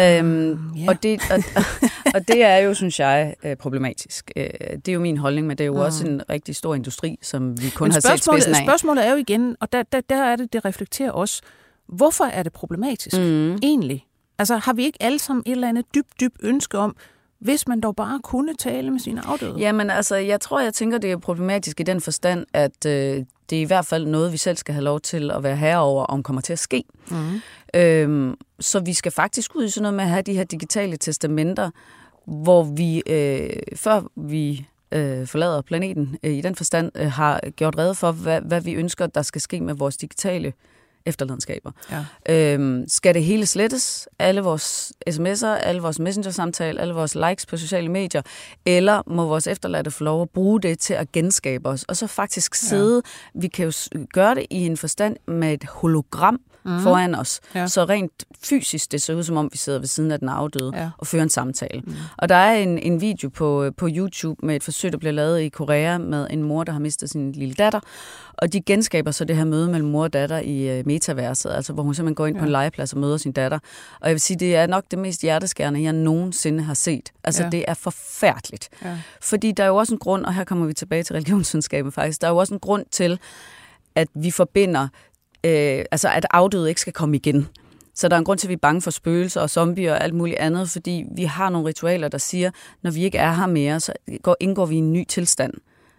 [0.01, 0.88] Øhm, yeah.
[0.88, 1.38] og, det, og,
[2.14, 4.31] og det er jo, synes jeg, øh, problematisk.
[4.37, 5.79] Øh, det er jo min holdning, men det er jo mm.
[5.79, 8.64] også en rigtig stor industri, som vi kun men har set spidsen af.
[8.64, 11.43] Spørgsmålet er jo igen, og der, der, der er det, det reflekterer også,
[11.87, 13.55] hvorfor er det problematisk mm.
[13.55, 14.07] egentlig?
[14.38, 16.97] Altså har vi ikke alle sammen et eller andet dybt, dybt ønske om,
[17.38, 19.55] hvis man dog bare kunne tale med sine afdøde?
[19.59, 23.59] Jamen altså, jeg tror, jeg tænker, det er problematisk i den forstand, at øh, det
[23.59, 26.04] er i hvert fald noget, vi selv skal have lov til at være herre over,
[26.04, 26.85] om kommer til at ske.
[27.11, 27.40] Mm.
[27.74, 30.96] Øhm, så vi skal faktisk ud i sådan noget med at have de her digitale
[30.96, 31.70] testamenter,
[32.26, 37.78] hvor vi, øh, før vi øh, forlader planeten, øh, i den forstand øh, har gjort
[37.78, 40.52] redde for, hvad, hvad vi ønsker, der skal ske med vores digitale
[41.07, 41.71] efterladenskaber.
[41.90, 42.05] Ja.
[42.29, 44.09] Øhm, skal det hele slettes?
[44.19, 48.23] Alle vores sms'er, alle vores messenger-samtaler, alle vores likes på sociale medier?
[48.67, 51.83] Eller må vores efterladte få lov at bruge det til at genskabe os?
[51.83, 53.03] Og så faktisk sidde,
[53.35, 53.40] ja.
[53.40, 53.73] vi kan jo
[54.12, 56.81] gøre det i en forstand med et hologram, mm.
[56.81, 57.40] foran os.
[57.55, 57.66] Ja.
[57.66, 60.72] Så rent fysisk, det ser ud som om, vi sidder ved siden af den afdøde
[60.74, 60.90] ja.
[60.98, 61.81] og fører en samtale.
[61.81, 61.94] Mm.
[62.18, 65.40] Og der er en, en video på, på YouTube med et forsøg, der bliver lavet
[65.40, 67.81] i Korea med en mor, der har mistet sin lille datter.
[68.35, 71.72] Og de genskaber så det her møde mellem mor og datter i uh, metaverset, altså
[71.72, 72.40] hvor hun simpelthen går ind ja.
[72.40, 73.59] på en legeplads og møder sin datter.
[74.00, 77.12] Og jeg vil sige, det er nok det mest hjerteskærende, jeg nogensinde har set.
[77.24, 77.48] Altså ja.
[77.48, 78.68] det er forfærdeligt.
[78.85, 78.98] Ja.
[79.20, 82.20] Fordi der er jo også en grund, og her kommer vi tilbage til religionsvidenskaben faktisk,
[82.20, 83.18] der er jo også en grund til,
[83.94, 84.88] at vi forbinder
[85.44, 87.48] øh, altså at afdøde ikke skal komme igen.
[87.94, 90.04] Så der er en grund til, at vi er bange for spøgelser og zombier og
[90.04, 92.50] alt muligt andet, fordi vi har nogle ritualer, der siger,
[92.83, 95.54] når vi ikke er her mere, så går, indgår vi i en ny tilstand.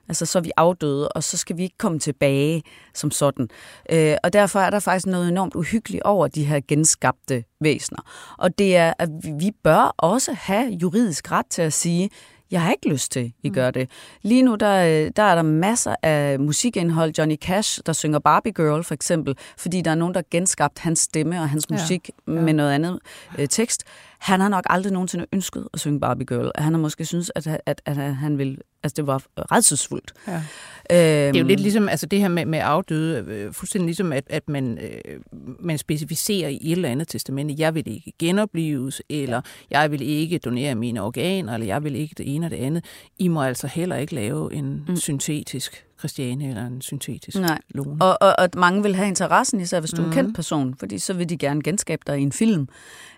[0.08, 3.49] Altså så er vi afdøde, og så skal vi ikke komme tilbage som sådan.
[3.91, 8.01] Øh, og derfor er der faktisk noget enormt uhyggeligt over de her genskabte væsener.
[8.38, 12.10] Og det er, at vi bør også have juridisk ret til at sige,
[12.51, 13.55] jeg har ikke lyst til, at I mm.
[13.55, 13.89] gør det.
[14.21, 17.13] Lige nu der, der er der masser af musikindhold.
[17.17, 20.99] Johnny Cash, der synger Barbie Girl for eksempel, fordi der er nogen, der genskabt hans
[20.99, 22.34] stemme og hans musik ja.
[22.34, 22.41] Ja.
[22.41, 22.99] med noget andet
[23.38, 23.84] øh, tekst.
[24.19, 26.51] Han har nok aldrig nogensinde ønsket at synge Barbie Girl.
[26.58, 30.13] Han har måske synes, at, at, at han vil, altså det var redselsfuldt.
[30.28, 30.34] Ja.
[30.36, 30.43] Øhm,
[30.89, 34.23] det er jo lidt ligesom altså det her med, med afdøde, øh, fuldstændig ligesom, at,
[34.30, 35.19] at man, øh,
[35.60, 40.38] man specificerer i et eller andet testamente, jeg vil ikke genopleves, eller jeg vil ikke
[40.38, 42.86] donere mine organer, eller jeg vil ikke det ene og det andet.
[43.19, 44.95] I må altså heller ikke lave en mm.
[44.95, 47.60] syntetisk Christiane eller en syntetisk Nej.
[47.69, 48.01] Lone.
[48.01, 50.03] Og, og, og mange vil have interessen, især hvis du mm.
[50.03, 50.36] er en kendt mhm.
[50.36, 52.67] person, fordi så vil de gerne genskabe dig i en film,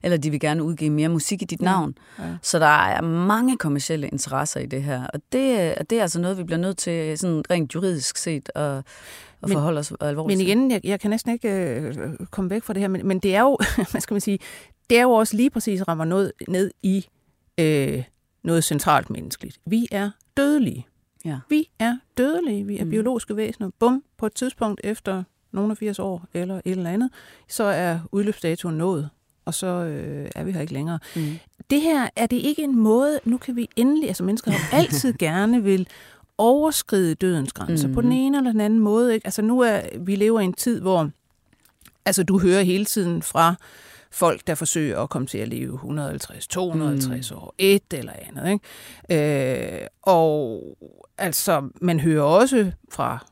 [0.04, 1.66] eller de vil gerne udgive mere musik i dit ja.
[1.66, 1.98] navn.
[2.20, 2.24] Ja.
[2.42, 6.38] Så der er mange kommersielle interesser i det her, og det, det er altså noget,
[6.38, 8.78] vi bliver nødt til sådan rent juridisk set at,
[9.44, 11.96] at forholde os alvorligt Men igen, jeg, jeg kan næsten ikke øh,
[12.32, 13.58] komme væk fra det her, men, men det er jo,
[13.92, 14.40] hvad skal man sige,
[14.90, 17.08] det er jo også lige præcis rammer noget ned i
[17.58, 18.04] øh,
[18.44, 19.60] noget centralt menneskeligt.
[19.66, 20.88] Vi er dødelige.
[21.28, 21.40] Ja.
[21.50, 22.90] Vi er dødelige, vi er mm.
[22.90, 23.70] biologiske væsener.
[23.80, 27.10] Bum, på et tidspunkt efter nogle af 80 år eller et eller andet,
[27.48, 29.10] så er udløbsdatoen nået,
[29.46, 31.00] og så øh, er vi her ikke længere.
[31.16, 31.40] Mm.
[31.70, 35.14] Det her, er det ikke en måde, nu kan vi endelig, altså mennesker har altid
[35.14, 35.88] gerne vil
[36.38, 37.94] overskride dødens grænser mm.
[37.94, 39.14] på den ene eller den anden måde.
[39.14, 39.28] Ikke?
[39.28, 41.10] Altså nu er, vi lever i en tid, hvor
[42.06, 43.56] altså, du hører hele tiden fra
[44.12, 47.38] folk, der forsøger at komme til at leve 150, 250 mm.
[47.38, 48.60] år, et eller andet.
[49.10, 49.82] Ikke?
[49.82, 50.64] Øh, og
[51.18, 53.26] altså, man hører også fra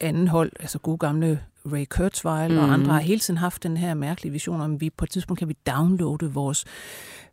[0.00, 2.58] anden hold, altså gode gamle Ray Kurzweil mm.
[2.58, 5.10] og andre har hele tiden haft den her mærkelige vision om, at vi på et
[5.10, 6.64] tidspunkt kan vi downloade vores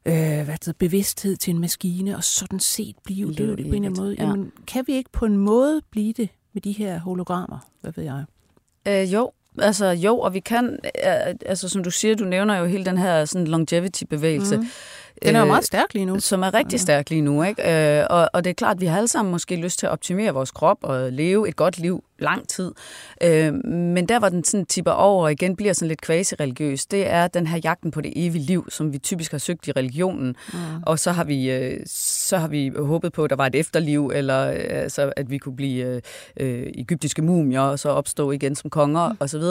[0.06, 3.90] øh, hvad det, bevidsthed til en maskine, og sådan set blive udødelige på en eller
[3.90, 4.16] anden måde.
[4.20, 4.24] Ja.
[4.24, 7.60] Jamen, kan vi ikke på en måde blive det med de her hologrammer?
[7.82, 8.24] Hvad ved jeg?
[8.88, 10.80] Øh, jo, Altså jo, og vi kan,
[11.46, 14.58] altså som du siger, du nævner jo hele den her sådan longevity-bevægelse.
[14.58, 14.68] Mm.
[15.26, 16.20] Den er jo meget stærk lige nu.
[16.20, 17.44] Som er rigtig stærk lige nu.
[17.44, 18.00] Ikke?
[18.00, 19.92] Øh, og, og det er klart, at vi har alle sammen måske lyst til at
[19.92, 22.72] optimere vores krop og leve et godt liv lang tid.
[23.24, 27.10] Øh, men der, hvor den sådan tipper over og igen bliver sådan lidt quasi-religiøs, det
[27.10, 30.36] er den her jagten på det evige liv, som vi typisk har søgt i religionen.
[30.54, 30.60] Mm.
[30.86, 34.12] Og så har, vi, øh, så har vi håbet på, at der var et efterliv,
[34.14, 36.02] eller altså, at vi kunne blive
[36.40, 39.18] øh, egyptiske mumier, og så opstå igen som konger mm.
[39.20, 39.44] osv.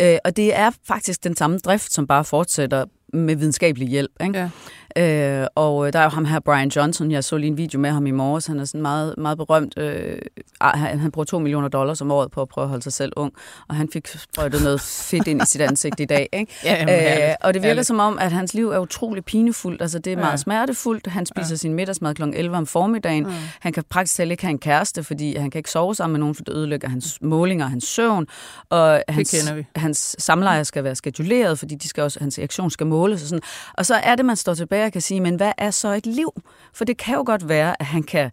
[0.00, 4.12] Øh, og det er faktisk den samme drift, som bare fortsætter med videnskabelig hjælp.
[4.22, 4.38] Ikke?
[4.38, 4.50] Ja.
[4.96, 7.90] Øh, og der er jo ham her, Brian Johnson, jeg så lige en video med
[7.90, 9.78] ham i morges, han er sådan meget, meget berømt.
[9.78, 10.18] Øh,
[10.60, 13.12] han, han bruger to millioner dollars om året på at prøve at holde sig selv
[13.16, 13.32] ung,
[13.68, 16.28] og han fik sprøjtet noget fedt ind i sit ansigt i dag.
[16.32, 16.52] Ikke?
[16.64, 17.86] Ja, jamen, øh, og det virker herligt.
[17.86, 20.36] som om, at hans liv er utrolig pinefuldt, altså det er meget ja.
[20.36, 21.06] smertefuldt.
[21.06, 21.56] Han spiser ja.
[21.56, 22.22] sin middagsmad kl.
[22.22, 23.26] 11 om formiddagen.
[23.26, 23.32] Ja.
[23.60, 26.20] Han kan praktisk talt ikke have en kæreste, fordi han kan ikke sove sammen med
[26.20, 28.26] nogen, for det ødelægger hans målinger, hans søvn,
[28.70, 33.22] og hans, hans samleje skal være skeduleret, fordi de skal også, hans reaktion skal måles.
[33.22, 33.42] Og, sådan.
[33.74, 36.06] og så er det, man står tilbage og kan sige, men hvad er så et
[36.06, 36.32] liv?
[36.72, 38.30] For det kan jo godt være, at han kan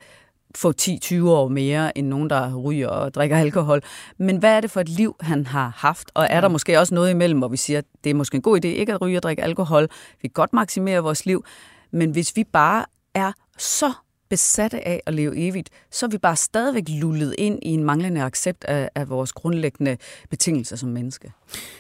[0.55, 3.81] få 10-20 år mere end nogen, der ryger og drikker alkohol.
[4.17, 6.12] Men hvad er det for et liv, han har haft?
[6.13, 8.41] Og er der måske også noget imellem, hvor vi siger, at det er måske en
[8.41, 9.88] god idé ikke at ryge og drikke alkohol?
[10.21, 11.45] Vi kan godt maksimere vores liv.
[11.91, 13.93] Men hvis vi bare er så
[14.29, 18.21] besatte af at leve evigt, så er vi bare stadigvæk lullet ind i en manglende
[18.21, 19.97] accept af, af vores grundlæggende
[20.29, 21.31] betingelser som menneske.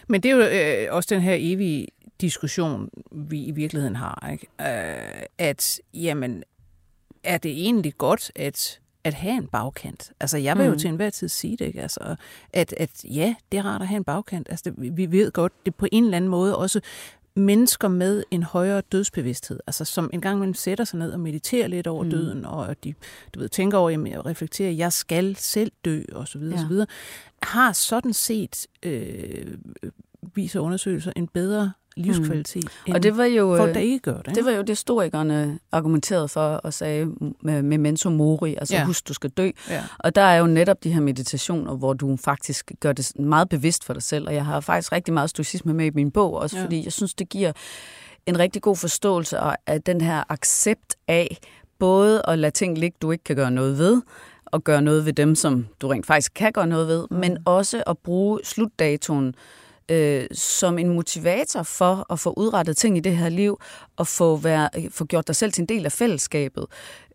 [0.07, 1.87] Men det er jo øh, også den her evige
[2.21, 4.29] diskussion, vi i virkeligheden har.
[4.31, 4.47] Ikke?
[4.61, 6.43] Øh, at, jamen,
[7.23, 10.11] er det egentlig godt at, at have en bagkant?
[10.19, 10.79] Altså, jeg vil jo mm.
[10.79, 11.81] til enhver tid sige det, ikke?
[11.81, 12.15] Altså,
[12.53, 14.49] at, at ja, det er rart at have en bagkant.
[14.49, 16.81] Altså, det, vi ved godt, det på en eller anden måde også
[17.35, 21.67] mennesker med en højere dødsbevidsthed, altså som en gang imellem sætter sig ned og mediterer
[21.67, 22.09] lidt over mm.
[22.09, 22.93] døden, og de
[23.33, 26.61] du ved, tænker over og reflekterer, jeg skal selv dø, og så videre, ja.
[26.61, 26.87] så videre,
[27.43, 29.57] har sådan set øh,
[30.35, 32.93] viser undersøgelser, en bedre livskvalitet, mm.
[32.93, 34.35] og det var jo, folk, der ikke gør det.
[34.35, 38.85] Det var jo det, historikerne argumenterede for og sagde med memento mori, altså ja.
[38.85, 39.51] husk, du skal dø.
[39.69, 39.83] Ja.
[39.99, 43.83] Og der er jo netop de her meditationer, hvor du faktisk gør det meget bevidst
[43.83, 44.27] for dig selv.
[44.27, 46.63] Og jeg har faktisk rigtig meget stoicisme med i min bog, også ja.
[46.63, 47.51] fordi jeg synes, det giver
[48.25, 51.37] en rigtig god forståelse af den her accept af
[51.79, 54.01] både at lade ting ligge, du ikke kan gøre noget ved,
[54.45, 57.17] og gøre noget ved dem, som du rent faktisk kan gøre noget ved, mm.
[57.17, 59.33] men også at bruge slutdatoen øh,
[59.91, 63.57] Øh, som en motivator for at få udrettet ting i det her liv,
[64.01, 66.65] og få, være, få gjort dig selv til en del af fællesskabet.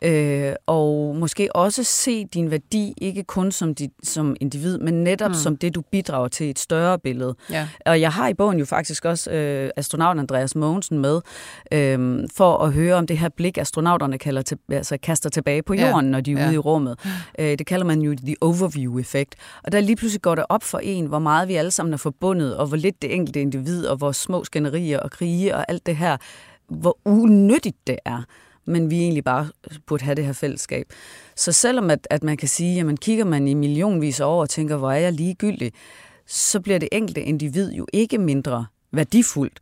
[0.01, 5.29] Øh, og måske også se din værdi, ikke kun som, dit, som individ, men netop
[5.29, 5.35] mm.
[5.35, 7.35] som det, du bidrager til et større billede.
[7.51, 7.67] Ja.
[7.85, 11.21] Og jeg har i bogen jo faktisk også øh, astronauten Andreas Mogensen med,
[11.71, 15.73] øh, for at høre om det her blik, astronauterne kalder til, altså kaster tilbage på
[15.73, 16.11] jorden, ja.
[16.11, 16.47] når de er ja.
[16.47, 16.99] ude i rummet.
[17.39, 19.35] Øh, det kalder man jo the overview-effekt.
[19.63, 21.97] Og der lige pludselig går det op for en, hvor meget vi alle sammen er
[21.97, 25.85] forbundet, og hvor lidt det enkelte individ, og hvor små skænderier og krige og alt
[25.85, 26.17] det her,
[26.67, 28.23] hvor unyttigt det er
[28.67, 29.47] men vi egentlig bare
[29.85, 30.93] burde have det her fællesskab.
[31.35, 34.49] Så selvom at, at man kan sige, at man kigger man i millionvis over og
[34.49, 35.73] tænker, hvor er jeg ligegyldig,
[36.25, 39.59] så bliver det enkelte individ jo ikke mindre værdifuldt.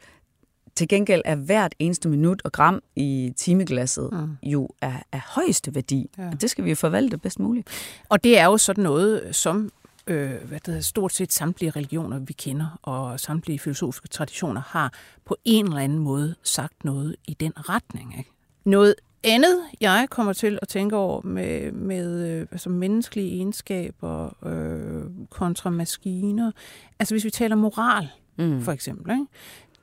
[0.76, 4.38] Til gengæld er hvert eneste minut og gram i timeglasset mm.
[4.44, 6.10] jo af, af højeste værdi.
[6.18, 6.30] Ja.
[6.32, 7.68] Og det skal vi jo forvalte bedst muligt.
[8.10, 9.72] Og det er jo sådan noget, som
[10.08, 14.94] øh, hvad det hedder, stort set samtlige religioner, vi kender, og samtlige filosofiske traditioner har
[15.26, 18.18] på en eller anden måde sagt noget i den retning.
[18.18, 18.30] Ikke?
[18.64, 25.04] Noget andet, jeg kommer til at tænke over med, med øh, altså menneskelige egenskaber øh,
[25.30, 26.52] kontra maskiner,
[27.00, 28.62] altså hvis vi taler moral, mm.
[28.62, 29.26] for eksempel, ikke?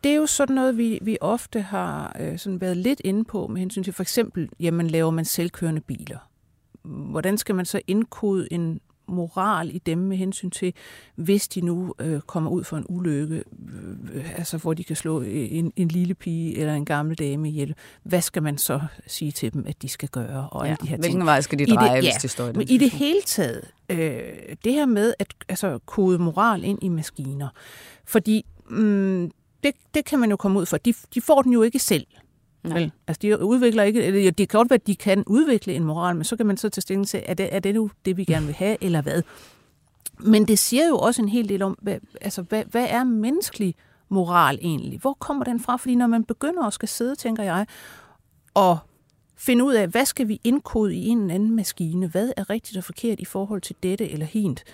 [0.05, 3.47] det er jo sådan noget, vi, vi ofte har øh, sådan været lidt inde på
[3.47, 6.19] med hensyn til for eksempel, jamen laver man selvkørende biler.
[6.83, 8.81] Hvordan skal man så indkode en
[9.13, 10.75] moral i dem med hensyn til,
[11.15, 13.45] hvis de nu øh, kommer ud for en ulykke,
[14.13, 17.75] øh, altså hvor de kan slå en, en lille pige eller en gammel dame ihjel,
[18.03, 20.49] hvad skal man så sige til dem, at de skal gøre?
[20.51, 21.27] Og ja, alle de her hvilken ting.
[21.27, 23.65] vej skal de dreje, det, hvis ja, det står i Men i det hele taget,
[23.89, 24.23] øh,
[24.65, 27.49] det her med at altså, kode moral ind i maskiner,
[28.05, 29.31] fordi mm,
[29.63, 30.77] det, det kan man jo komme ud for.
[30.77, 32.07] De, de får den jo ikke selv.
[32.65, 32.93] Vel?
[33.07, 36.17] Altså, de udvikler ikke, eller det kan godt være, at de kan udvikle en moral,
[36.17, 38.25] men så kan man så tage stilling til, er det, er det nu det, vi
[38.25, 39.23] gerne vil have, eller hvad?
[40.19, 43.75] Men det siger jo også en hel del om, hvad, altså, hvad, hvad er menneskelig
[44.09, 44.99] moral egentlig?
[45.01, 45.77] Hvor kommer den fra?
[45.77, 47.67] Fordi når man begynder at skal sidde, tænker jeg,
[48.55, 48.79] og
[49.37, 52.07] finde ud af, hvad skal vi indkode i en eller anden maskine?
[52.07, 54.65] Hvad er rigtigt og forkert i forhold til dette eller hint?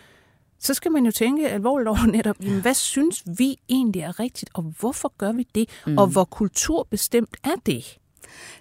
[0.58, 4.50] Så skal man jo tænke alvorligt over netop, jamen, hvad synes vi egentlig er rigtigt,
[4.54, 5.98] og hvorfor gør vi det, mm.
[5.98, 7.98] og hvor kulturbestemt er det?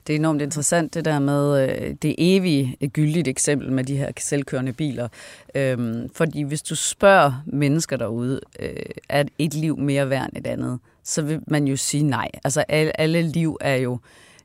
[0.08, 4.12] Det er enormt interessant, det der med øh, det evige gyldigt eksempel med de her
[4.20, 5.08] selvkørende biler.
[5.56, 8.76] Øhm, fordi hvis du spørger mennesker derude, øh,
[9.10, 12.30] er et liv mere værd end et andet, så vil man jo sige nej.
[12.44, 14.00] Altså alle, alle liv er jo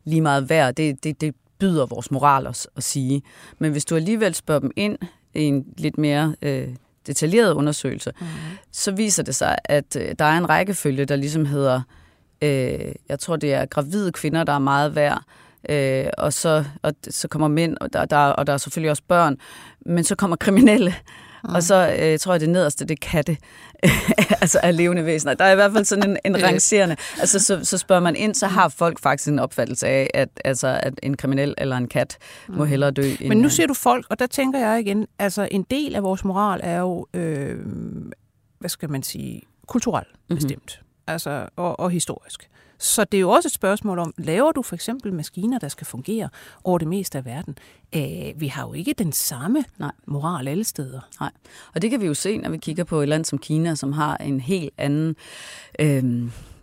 [0.05, 0.75] lige meget værd.
[0.75, 3.23] Det, det, det byder vores moral os at sige.
[3.59, 4.99] Men hvis du alligevel spørger dem ind
[5.35, 6.69] i en lidt mere øh,
[7.07, 8.27] detaljeret undersøgelse, mm.
[8.73, 11.81] så viser det sig, at øh, der er en rækkefølge, der ligesom hedder,
[12.43, 15.23] øh, jeg tror det er gravide kvinder, der er meget værd,
[15.69, 19.03] øh, og, så, og så kommer mænd, og der, der, og der er selvfølgelig også
[19.09, 19.39] børn,
[19.87, 20.95] men så kommer kriminelle,
[21.45, 21.55] Mm.
[21.55, 23.37] Og så øh, tror jeg, det nederste, det er katte,
[24.41, 25.35] altså af levende væsener.
[25.35, 26.97] Der er i hvert fald sådan en, en rangerende.
[27.21, 30.81] Altså, så, så spørger man ind, så har folk faktisk en opfattelse af, at, altså,
[30.83, 32.55] at en kriminel eller en kat mm.
[32.55, 33.11] må hellere dø.
[33.29, 36.25] Men nu siger du folk, og der tænker jeg igen, altså en del af vores
[36.25, 37.59] moral er jo, øh,
[38.59, 40.37] hvad skal man sige, kulturelt mm-hmm.
[40.37, 40.81] bestemt.
[41.07, 42.49] Altså, og, og historisk.
[42.83, 45.87] Så det er jo også et spørgsmål om, laver du for eksempel maskiner, der skal
[45.87, 46.29] fungere
[46.65, 47.59] over det meste af verden?
[47.93, 49.93] Æh, vi har jo ikke den samme Nej.
[50.07, 51.01] moral alle steder.
[51.21, 51.31] Nej,
[51.75, 53.93] og det kan vi jo se, når vi kigger på et land som Kina, som
[53.93, 55.17] har en helt anden...
[55.79, 56.23] Øh,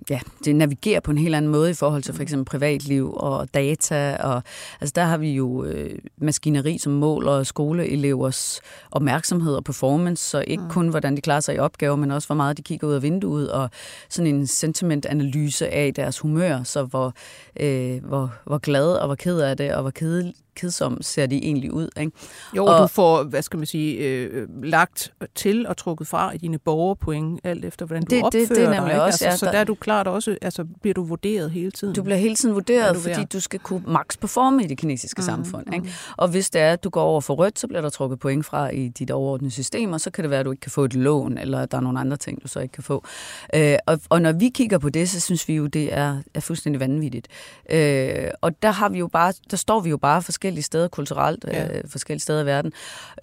[0.09, 3.53] ja, det navigerer på en helt anden måde i forhold til for eksempel privatliv og
[3.53, 4.17] data.
[4.19, 4.43] Og,
[4.81, 10.63] altså der har vi jo øh, maskineri, som måler skoleelevers opmærksomhed og performance, så ikke
[10.63, 10.69] mm.
[10.69, 13.03] kun hvordan de klarer sig i opgaver, men også hvor meget de kigger ud af
[13.03, 13.69] vinduet, og
[14.09, 17.13] sådan en sentimentanalyse af deres humør, så hvor,
[17.59, 21.35] øh, hvor, hvor glad og hvor ked af det, og hvor ked, kedsom ser de
[21.35, 21.89] egentlig ud.
[21.99, 22.11] Ikke?
[22.55, 26.37] Jo, og, du får, hvad skal man sige, øh, lagt til og trukket fra i
[26.37, 29.03] dine borgerpoint, alt efter hvordan du det, opfører det, det er nemlig dig.
[29.03, 31.95] Også, altså, ja, så der er du klart også, altså bliver du vurderet hele tiden.
[31.95, 35.19] Du bliver hele tiden vurderet, du fordi du skal kunne max performe i det kinesiske
[35.19, 35.65] mm, samfund.
[35.67, 35.73] Mm.
[35.73, 35.89] Ikke?
[36.17, 38.45] Og hvis det er, at du går over for rødt, så bliver der trukket point
[38.45, 40.83] fra i dit overordnede system, og så kan det være, at du ikke kan få
[40.83, 43.03] et lån, eller der er nogle andre ting, du så ikke kan få.
[43.55, 46.39] Øh, og, og når vi kigger på det, så synes vi jo, det er, er
[46.39, 47.27] fuldstændig vanvittigt.
[47.69, 50.87] Øh, og der, har vi jo bare, der står vi jo bare forskellige forskellige steder
[50.87, 51.77] kulturelt, ja.
[51.77, 52.73] øh, forskellige steder i verden.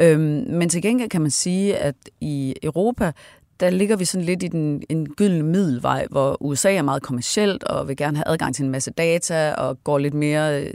[0.01, 3.13] Øhm, men til gengæld kan man sige, at i Europa,
[3.61, 7.65] der ligger vi sådan lidt i den, en gyldne middelvej, hvor USA er meget kommercielt
[7.65, 10.75] og vil gerne have adgang til en masse data og går lidt mere øh,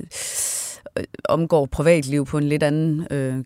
[1.30, 3.44] omgår privatliv på en lidt anden øh,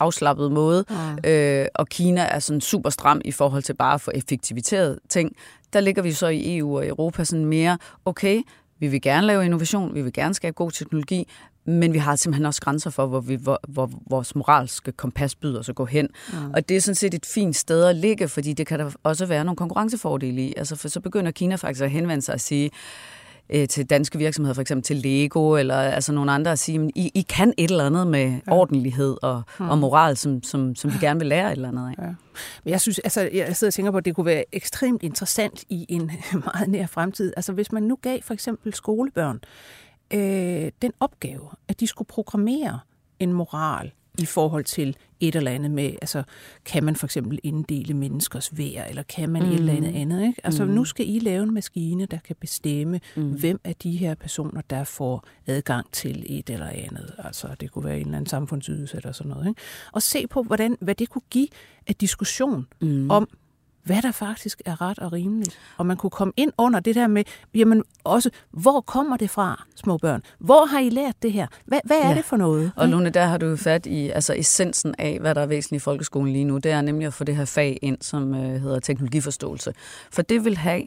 [0.00, 0.84] afslappet måde.
[0.90, 1.30] Mm.
[1.30, 5.32] Øh, og Kina er sådan super stram i forhold til bare at få effektiviteret ting.
[5.72, 8.42] Der ligger vi så i EU og Europa sådan mere, okay,
[8.82, 11.28] vi vil gerne lave innovation, vi vil gerne skabe god teknologi,
[11.64, 15.58] men vi har simpelthen også grænser for, hvor, vi, hvor, hvor vores moralske kompas byder
[15.58, 16.08] os at gå hen.
[16.32, 16.50] Mm.
[16.54, 19.26] Og det er sådan set et fint sted at ligge, fordi det kan der også
[19.26, 20.54] være nogle konkurrencefordele i.
[20.56, 22.70] Altså, for så begynder Kina faktisk at henvende sig og sige,
[23.50, 27.10] øh, til danske virksomheder, for eksempel til Lego eller altså nogle andre, at sige, I,
[27.14, 28.52] I kan et eller andet med ja.
[28.52, 29.68] ordentlighed og, hmm.
[29.68, 32.02] og moral, som, som, som vi gerne vil lære et eller andet af.
[32.02, 32.08] Ja.
[32.64, 35.64] Men jeg synes, altså, jeg sidder og tænker på, at det kunne være ekstremt interessant
[35.68, 36.10] i en
[36.54, 37.32] meget nær fremtid.
[37.36, 39.40] Altså hvis man nu gav for eksempel skolebørn
[40.14, 42.80] øh, den opgave, at de skulle programmere
[43.18, 46.22] en moral i forhold til et eller andet med, altså
[46.64, 49.48] kan man for eksempel inddele menneskers vær, eller kan man mm.
[49.48, 50.00] et eller andet mm.
[50.00, 50.26] andet.
[50.26, 50.40] Ikke?
[50.44, 50.70] Altså mm.
[50.70, 53.30] nu skal I lave en maskine, der kan bestemme, mm.
[53.30, 57.14] hvem af de her personer, der får adgang til et eller andet.
[57.18, 59.48] Altså det kunne være en eller anden samfundsydelse eller sådan noget.
[59.48, 59.60] Ikke?
[59.92, 61.48] Og se på, hvordan, hvad det kunne give
[61.86, 63.10] af diskussion mm.
[63.10, 63.28] om,
[63.84, 65.58] hvad der faktisk er ret og rimeligt.
[65.76, 69.64] Og man kunne komme ind under det der med, jamen også, hvor kommer det fra,
[69.74, 70.22] små børn?
[70.38, 71.46] Hvor har I lært det her?
[71.64, 72.14] Hvad, hvad er ja.
[72.14, 72.72] det for noget?
[72.76, 75.84] Og Lune, der har du fat i altså essensen af, hvad der er væsentligt i
[75.84, 76.58] folkeskolen lige nu.
[76.58, 79.72] Det er nemlig at få det her fag ind, som øh, hedder teknologiforståelse.
[80.10, 80.82] For det vil have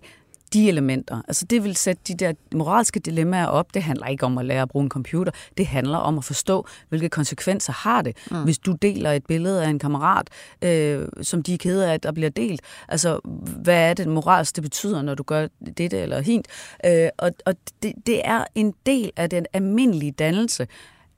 [0.56, 1.22] de elementer.
[1.28, 3.74] Altså det vil sætte de der moralske dilemmaer op.
[3.74, 5.32] Det handler ikke om at lære at bruge en computer.
[5.58, 8.44] Det handler om at forstå, hvilke konsekvenser har det, mm.
[8.44, 10.30] hvis du deler et billede af en kammerat,
[10.62, 12.62] øh, som de er kede af, at der bliver delt.
[12.88, 13.20] Altså,
[13.64, 16.48] hvad er det moralsk, det betyder, når du gør dette eller hint?
[16.86, 20.68] Øh, og og det, det er en del af den almindelige dannelse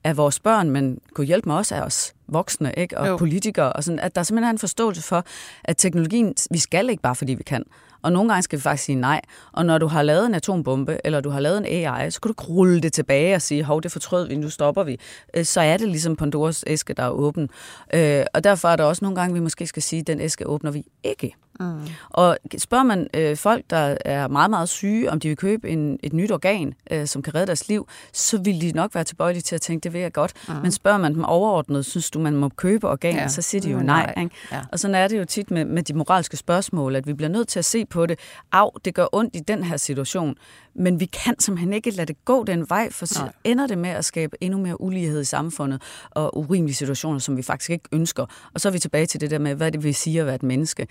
[0.08, 2.98] af vores børn, men kunne hjælpe mig også af os voksne ikke?
[2.98, 3.16] og jo.
[3.16, 5.24] politikere, og sådan, at der simpelthen er en forståelse for,
[5.64, 7.64] at teknologien, vi skal ikke bare, fordi vi kan.
[8.02, 9.20] Og nogle gange skal vi faktisk sige nej.
[9.52, 12.28] Og når du har lavet en atombombe, eller du har lavet en AI, så kan
[12.28, 15.00] du ikke rulle det tilbage og sige, hov, det fortrød vi, nu stopper vi.
[15.34, 17.50] Øh, så er det ligesom Pandoras æske, der er åben.
[17.94, 20.46] Øh, og derfor er der også nogle gange, vi måske skal sige, at den æske
[20.46, 21.34] åbner vi ikke.
[21.60, 21.80] Mm.
[22.10, 25.98] Og spørger man øh, folk, der er meget, meget syge, om de vil købe en,
[26.02, 29.42] et nyt organ, øh, som kan redde deres liv, så vil de nok være tilbøjelige
[29.42, 30.32] til at tænke, det vil jeg godt.
[30.48, 30.54] Mm.
[30.62, 33.28] Men spørger man dem overordnet, synes du, man må købe organer, ja.
[33.28, 34.12] så siger de jo nej.
[34.16, 34.22] nej.
[34.24, 34.36] Ikke?
[34.52, 34.60] Ja.
[34.72, 37.48] Og sådan er det jo tit med, med de moralske spørgsmål, at vi bliver nødt
[37.48, 38.18] til at se på det.
[38.52, 40.36] Af, det gør ondt i den her situation,
[40.78, 43.32] men vi kan simpelthen ikke lade det gå den vej, for så nej.
[43.44, 47.42] ender det med at skabe endnu mere ulighed i samfundet og urimelige situationer, som vi
[47.42, 48.26] faktisk ikke ønsker.
[48.54, 50.34] Og så er vi tilbage til det der med, hvad det vil sige at være
[50.34, 50.86] et menneske.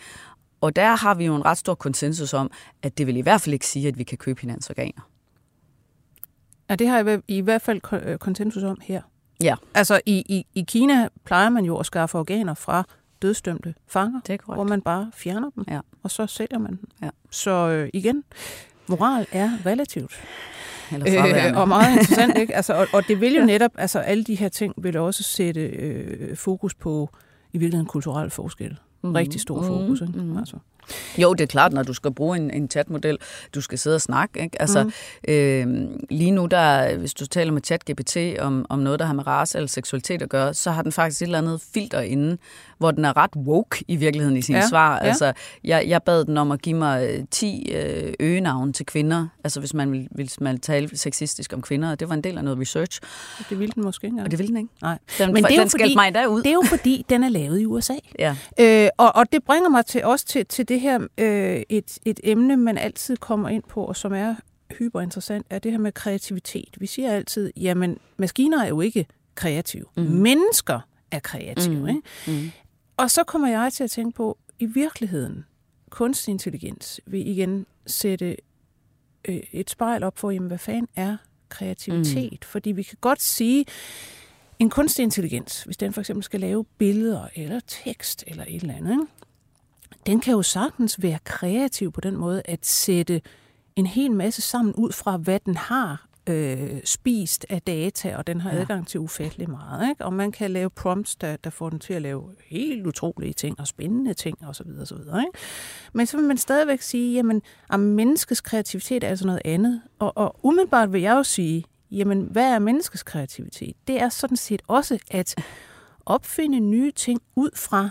[0.61, 2.51] Og der har vi jo en ret stor konsensus om,
[2.83, 5.09] at det vil i hvert fald ikke sige, at vi kan købe hinandens organer.
[6.69, 9.01] Ja, det har jeg i hvert fald øh, konsensus om her.
[9.41, 9.55] Ja.
[9.73, 12.83] Altså i, i, i Kina plejer man jo at skaffe organer fra
[13.21, 15.79] dødstømte fanger, det er hvor man bare fjerner dem, ja.
[16.03, 16.89] og så sælger man dem.
[17.01, 17.09] Ja.
[17.31, 18.23] Så øh, igen,
[18.89, 20.21] moral er relativt.
[20.91, 22.55] Eller øh, og meget interessant, ikke?
[22.55, 25.61] Altså, og, og det vil jo netop, altså alle de her ting vil også sætte
[25.61, 27.09] øh, fokus på
[27.53, 29.11] i virkeligheden kulturelle forskelle mm.
[29.11, 30.01] rigtig stor fokus.
[30.01, 30.19] Ikke?
[30.19, 30.37] Mm.
[30.37, 30.57] Altså.
[31.17, 33.17] Jo, det er klart, når du skal bruge en, en chatmodel,
[33.55, 34.41] du skal sidde og snakke.
[34.41, 34.61] Ikke?
[34.61, 34.91] Altså, mm.
[35.27, 39.27] øh, lige nu, der, hvis du taler med ChatGPT om, om noget, der har med
[39.27, 42.37] race eller seksualitet at gøre, så har den faktisk et eller andet filter inde,
[42.77, 44.67] hvor den er ret woke i virkeligheden i sine ja.
[44.67, 44.93] svar.
[44.93, 45.07] Ja.
[45.07, 49.59] Altså, jeg, jeg bad den om at give mig 10 øh, øgenavne til kvinder, altså
[49.59, 52.43] hvis man vil, vil man tale sexistisk om kvinder, og det var en del af
[52.43, 53.01] noget research.
[53.49, 54.21] Det ville den måske ikke.
[54.21, 54.69] Og det ville den ikke.
[54.81, 54.97] Nej.
[55.17, 56.43] Den, Men det er, den fordi, mig derud.
[56.43, 57.93] det er jo fordi, den er lavet i USA.
[58.19, 58.35] Ja.
[58.59, 62.19] Øh, og, og det bringer mig til også til, til det her, øh, et, et
[62.23, 64.35] emne, man altid kommer ind på, og som er
[64.71, 66.69] hyperinteressant, er det her med kreativitet.
[66.77, 69.85] Vi siger altid, jamen, maskiner er jo ikke kreative.
[69.97, 70.03] Mm.
[70.03, 70.79] Mennesker
[71.11, 71.79] er kreative.
[71.79, 71.87] Mm.
[71.87, 72.01] Ikke?
[72.27, 72.51] Mm.
[72.97, 75.45] Og så kommer jeg til at tænke på, i virkeligheden,
[75.89, 78.37] kunstig intelligens vil igen sætte
[79.25, 81.17] øh, et spejl op for, jamen, hvad fanden er
[81.49, 82.31] kreativitet?
[82.31, 82.47] Mm.
[82.47, 83.65] Fordi vi kan godt sige,
[84.59, 88.75] en kunstig intelligens, hvis den for eksempel skal lave billeder eller tekst eller et eller
[88.75, 89.05] andet, ikke?
[90.05, 93.21] den kan jo sagtens være kreativ på den måde at sætte
[93.75, 98.41] en hel masse sammen ud fra, hvad den har øh, spist af data, og den
[98.41, 98.61] har ja.
[98.61, 99.89] adgang til ufattelig meget.
[99.89, 100.05] Ikke?
[100.05, 103.59] Og man kan lave prompts, der, der får den til at lave helt utrolige ting
[103.59, 104.67] og spændende ting osv.
[104.81, 104.97] osv.
[104.97, 105.31] Ikke?
[105.93, 109.81] Men så vil man stadigvæk sige, jamen, at menneskets kreativitet er altså noget andet.
[109.99, 113.75] Og, og umiddelbart vil jeg jo sige, jamen, hvad er menneskets kreativitet?
[113.87, 115.35] Det er sådan set også at
[116.05, 117.89] opfinde nye ting ud fra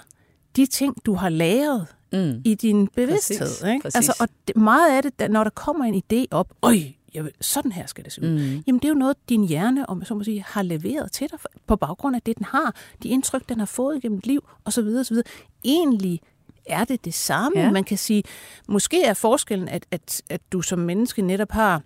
[0.56, 2.42] de ting, du har læret mm.
[2.44, 3.38] i din bevidsthed.
[3.38, 3.82] Præcis, ikke?
[3.82, 3.96] Præcis.
[3.96, 6.76] Altså, og det, meget af det, når der kommer en idé op, øj,
[7.16, 8.28] jeg vil, sådan her skal det se ud.
[8.28, 8.62] Mm.
[8.66, 11.38] Jamen det er jo noget, din hjerne om så må sige, har leveret til dig
[11.66, 14.86] på baggrund af det, den har, de indtryk, den har fået igennem liv osv.
[15.00, 15.16] osv.
[15.64, 16.20] Egentlig
[16.66, 17.60] er det det samme?
[17.60, 17.70] Ja.
[17.70, 18.22] Man kan sige,
[18.68, 21.82] måske er forskellen, at, at, at du som menneske netop har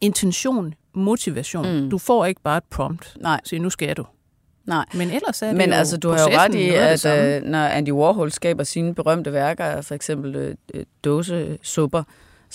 [0.00, 1.82] intention, motivation.
[1.82, 1.90] Mm.
[1.90, 3.16] Du får ikke bare et prompt.
[3.20, 3.40] Nej.
[3.44, 4.04] Så nu skal du.
[4.66, 4.84] Nej.
[4.94, 7.36] Men ellers er det Men jo altså, du har jo ret i, at samme.
[7.36, 12.02] øh, når Andy Warhol skaber sine berømte værker, for eksempel øh, øh, dåsesupper,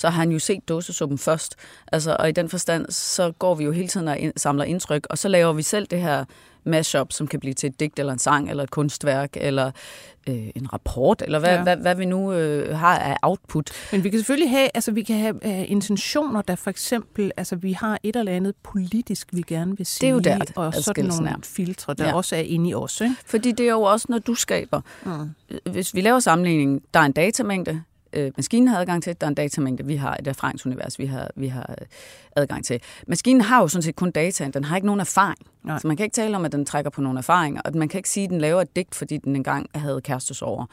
[0.00, 1.56] så har han jo set dåsesuppen først.
[1.92, 5.18] Altså, og i den forstand, så går vi jo hele tiden og samler indtryk, og
[5.18, 6.24] så laver vi selv det her
[6.64, 9.70] mashup, som kan blive til et digt eller en sang, eller et kunstværk, eller
[10.28, 11.62] øh, en rapport, eller hvad, Ja.
[11.62, 13.70] hvad, hvad vi nu øh, har af output.
[13.92, 17.56] Men vi kan selvfølgelig have, altså vi kan have uh, intentioner, der for eksempel, altså
[17.56, 20.08] vi har et eller andet politisk, vi gerne vil sige.
[20.08, 21.34] er jo der, og sådan nogle er.
[21.42, 22.14] filtre, der Ja.
[22.14, 23.00] også er inde i os.
[23.00, 23.14] Ikke?
[23.26, 24.80] Fordi det er jo også, når du skaber.
[25.04, 25.30] Mm.
[25.72, 27.82] Hvis vi laver sammenligning, der er en datamængde,
[28.12, 31.30] øh, maskinen har adgang til, der er en datamængde, vi har et erfaringsunivers, vi har,
[31.36, 31.86] vi har øh,
[32.36, 32.80] adgang til.
[33.06, 35.38] Maskinen har jo sådan set kun data, den har ikke nogen erfaring.
[35.64, 35.78] Nej.
[35.78, 37.98] Så man kan ikke tale om, at den trækker på nogle erfaringer, og man kan
[37.98, 40.66] ikke sige, at den laver et digt, fordi den engang havde kærestesorger.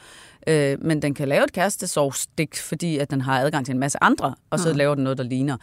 [0.48, 3.98] Øh, men den kan lave et kærestesorgsdigt, fordi at den har adgang til en masse
[4.02, 4.76] andre, og så mm.
[4.76, 5.56] laver den noget, der ligner.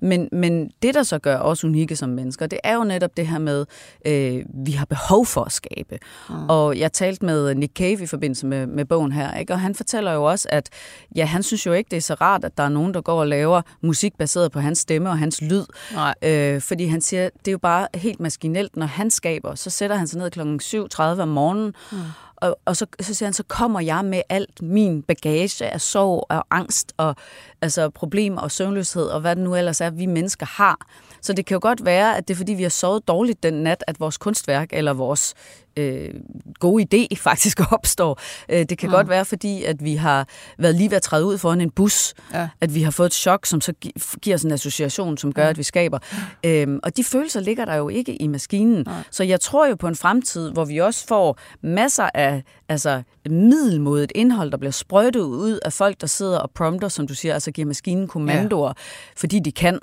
[0.00, 3.26] Men, men det, der så gør os unikke som mennesker, det er jo netop det
[3.26, 3.66] her med,
[4.06, 5.98] øh, vi har behov for at skabe.
[6.28, 6.48] Mm.
[6.48, 9.52] Og jeg talte med Nick Cave i forbindelse med, med bogen her, ikke?
[9.52, 10.70] og han fortæller jo også, at
[11.16, 13.20] ja, han synes jo ikke, det er så rart, at der er nogen, der går
[13.20, 15.64] og laver musik baseret på hans stemme og hans lyd.
[15.92, 16.14] Nej.
[16.22, 19.96] Øh, fordi han siger, det er jo bare helt maskinelt, når han skaber, så sætter
[19.96, 20.40] han sig ned kl.
[20.40, 21.98] 7.30 om morgenen, mm
[22.42, 26.26] og, og så, så siger han, så kommer jeg med alt min bagage af sorg
[26.28, 27.16] og angst og
[27.62, 30.86] altså problemer og søvnløshed og hvad det nu ellers er, vi mennesker har.
[31.22, 33.54] Så det kan jo godt være, at det er fordi, vi har sovet dårligt den
[33.54, 35.34] nat, at vores kunstværk eller vores
[35.76, 36.14] øh,
[36.60, 38.20] gode idé faktisk opstår.
[38.48, 38.94] Øh, det kan mm.
[38.94, 42.14] godt være, fordi at vi har været lige ved at træde ud foran en bus,
[42.34, 42.48] Ja.
[42.60, 43.92] at vi har fået et chok, som så gi-
[44.22, 45.98] giver os en association, som gør, at vi skaber.
[46.44, 48.86] Øhm, og de følelser ligger der jo ikke i maskinen.
[49.10, 54.12] Så jeg tror jo på en fremtid, hvor vi også får masser af altså, middelmodigt
[54.14, 57.50] indhold, der bliver sprøjtet ud af folk, der sidder og prompter, som du siger, altså
[57.50, 58.72] giver maskinen kommandoer, ja.
[59.16, 59.78] fordi de kan.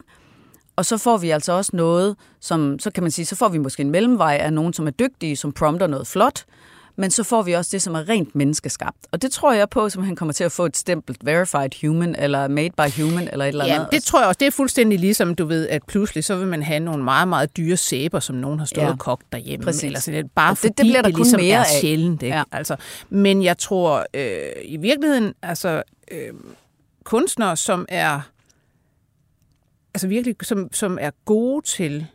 [0.79, 3.57] Og så får vi altså også noget, som, så kan man sige, så får vi
[3.57, 6.45] måske en mellemvej af nogen, som er dygtige, som prompter noget flot,
[6.95, 8.97] men så får vi også det, som er rent menneskeskabt.
[9.11, 12.15] Og det tror jeg på, som han kommer til at få et stempel, verified human,
[12.19, 13.87] eller made by human, eller et eller Ja, andet.
[13.91, 14.37] det tror jeg også.
[14.39, 17.57] Det er fuldstændig ligesom, du ved, at pludselig så vil man have nogle meget, meget
[17.57, 18.91] dyre sæber, som nogen har stået Ja.
[18.91, 19.63] og kogt derhjemme.
[19.65, 19.83] Præcis.
[19.83, 21.59] Eller sådan noget, bare Og det- fordi det bliver der det kun ligesom mere er
[21.59, 21.65] af.
[21.81, 22.23] sjældent.
[22.23, 22.35] Ikke?
[22.37, 22.43] Ja.
[22.51, 22.75] Altså,
[23.09, 26.19] men jeg tror øh, i virkeligheden, altså øh,
[27.03, 28.21] kunstnere, som er
[29.99, 32.05] altså virkelig, som, som er gode til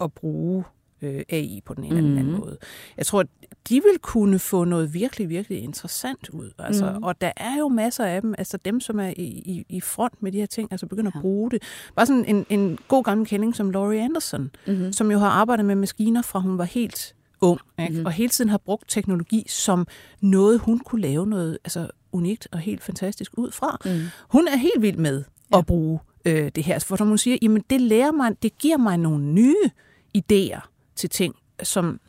[0.00, 0.64] at bruge
[1.02, 2.58] øh, AI på den ene eller den anden måde.
[2.96, 3.26] Jeg tror, at
[3.68, 6.50] de vil kunne få noget virkelig, virkelig interessant ud.
[6.58, 7.02] Altså, mm.
[7.02, 10.22] Og der er jo masser af dem, altså dem, som er i, i, i front
[10.22, 11.18] med de her ting, altså begynder ja.
[11.18, 11.62] at bruge det.
[11.96, 14.92] Bare sådan en, en god gammel kending som Laurie Anderson, mm-hmm.
[14.92, 17.90] som jo har arbejdet med maskiner fra hun var helt ung, ikke?
[17.90, 18.06] Mm-hmm.
[18.06, 19.86] og hele tiden har brugt teknologi som
[20.20, 23.78] noget, hun kunne lave noget altså, unikt og helt fantastisk ud fra.
[23.84, 23.90] Mm.
[24.28, 25.58] Hun er helt vild med ja.
[25.58, 28.76] at bruge øh, det her, for når hun siger, jamen det lærer mig, det giver
[28.76, 29.70] mig nogle nye
[30.18, 30.60] idéer
[30.96, 32.00] til ting, som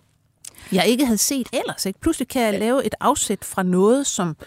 [0.71, 1.85] jeg ikke havde set ellers.
[1.85, 1.99] Ikke?
[1.99, 4.37] Pludselig kan jeg lave et afsæt fra noget, som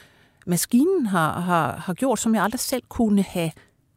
[0.47, 3.51] maskinen har, har, har gjort, som jeg aldrig selv kunne have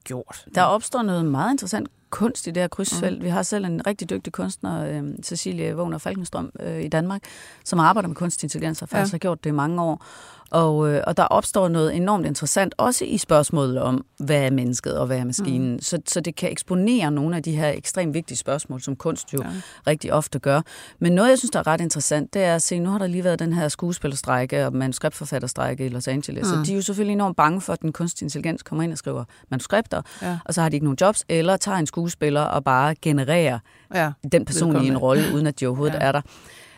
[0.03, 0.45] gjort.
[0.55, 3.17] Der opstår noget meget interessant kunst i det her krydsfelt.
[3.17, 3.23] Mm.
[3.23, 7.21] Vi har selv en rigtig dygtig kunstner, øh, Cecilie Wagner Falkenstrøm øh, i Danmark,
[7.65, 9.15] som arbejder med kunstig intelligens og faktisk ja.
[9.15, 10.05] har gjort det i mange år.
[10.51, 14.97] Og, øh, og der opstår noget enormt interessant, også i spørgsmålet om, hvad er mennesket
[14.97, 15.71] og hvad er maskinen.
[15.71, 15.81] Mm.
[15.81, 19.39] Så, så det kan eksponere nogle af de her ekstremt vigtige spørgsmål, som kunst jo
[19.43, 19.49] ja.
[19.87, 20.61] rigtig ofte gør.
[20.99, 23.07] Men noget, jeg synes, der er ret interessant, det er at se, nu har der
[23.07, 26.47] lige været den her skuespillerstrække og manuskriptforfatterstrække i Los Angeles.
[26.47, 26.53] Mm.
[26.53, 28.97] Så de er jo selvfølgelig enormt bange for, at den kunstige intelligens kommer ind og
[28.97, 30.37] skriver manuskripter, ja.
[30.45, 33.59] og så har de ikke nogen jobs, eller tager en skuespiller og bare genererer
[33.93, 34.11] ja.
[34.31, 35.99] den person i en rolle, uden at de overhovedet ja.
[35.99, 36.21] er der.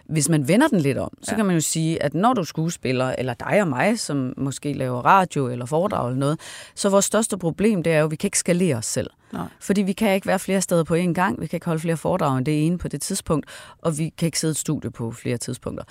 [0.10, 1.36] Hvis man vender den lidt om, så ja.
[1.36, 4.74] kan man jo sige, at når du er skuespiller, eller dig og mig, som måske
[4.74, 6.40] laver radio eller foredrag eller noget,
[6.76, 9.10] så vores største problem, det er jo, at vi kan ikke skalere os selv.
[9.34, 9.48] Nej.
[9.60, 11.98] Fordi vi kan ikke være flere steder på én gang, vi kan ikke holde flere
[11.98, 13.46] foredrag end det ene på det tidspunkt,
[13.82, 15.84] og vi kan ikke sidde i et studie på flere tidspunkter.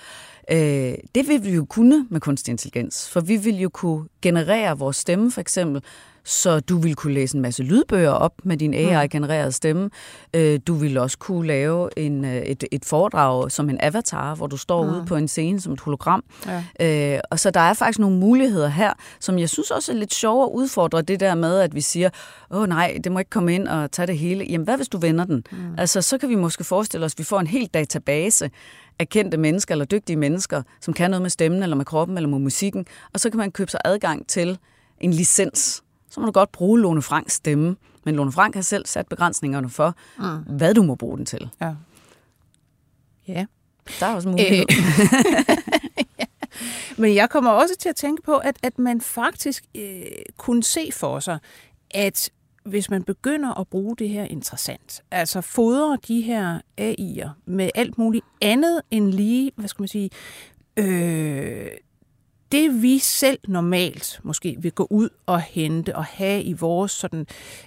[0.50, 4.78] Øh, det vil vi jo kunne med kunstig intelligens, for vi vil jo kunne generere
[4.78, 5.82] vores stemme for eksempel,
[6.26, 9.90] så du vil kunne læse en masse lydbøger op med din AI-genererede stemme.
[10.34, 14.56] Øh, du vil også kunne lave en, et, et foredrag som en avatar, hvor du
[14.56, 14.90] står mm.
[14.90, 16.24] ude på en scene som et hologram.
[16.80, 17.14] Ja.
[17.14, 20.14] Øh, og så der er faktisk nogle muligheder her, som jeg synes også er lidt
[20.14, 22.10] sjovere at udfordre det der med, at vi siger,
[22.50, 24.44] åh nej, det må ikke komme ind og tage det hele.
[24.44, 25.44] Jamen hvad hvis du vender den?
[25.52, 25.58] Mm.
[25.78, 28.50] Altså så kan vi måske forestille os, at vi får en hel database
[28.98, 32.28] af kendte mennesker eller dygtige mennesker, som kan noget med stemmen eller med kroppen eller
[32.28, 34.58] med musikken, og så kan man købe sig adgang til
[35.00, 35.82] en licens
[36.16, 37.76] så må du godt bruge Lone Franks stemme.
[38.04, 40.56] Men Lone Frank har selv sat begrænsningerne for, mm.
[40.56, 41.50] hvad du må bruge den til.
[41.60, 41.74] Ja.
[43.28, 43.46] Ja.
[44.00, 44.64] Der er også mulighed.
[44.70, 44.76] Øh.
[46.18, 46.24] ja.
[46.96, 50.02] Men jeg kommer også til at tænke på, at, at man faktisk øh,
[50.36, 51.38] kunne se for sig,
[51.90, 52.30] at
[52.64, 57.98] hvis man begynder at bruge det her interessant, altså fodre de her AI'er med alt
[57.98, 60.10] muligt andet end lige, hvad skal man sige,
[60.76, 61.66] øh,
[62.53, 67.26] det vi selv normalt måske vil gå ud og hente og have i vores sådan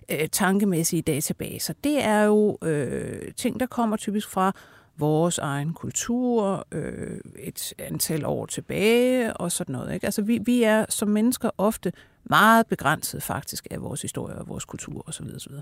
[0.09, 4.53] øh, tankemæssige databaser, det er jo øh, ting, der kommer typisk fra
[4.97, 9.93] vores egen kultur, øh, et antal år tilbage og sådan noget.
[9.93, 10.05] Ikke?
[10.05, 14.65] Altså vi, vi er som mennesker ofte meget begrænset faktisk af vores historie og vores
[14.65, 15.25] kultur osv.
[15.35, 15.53] osv.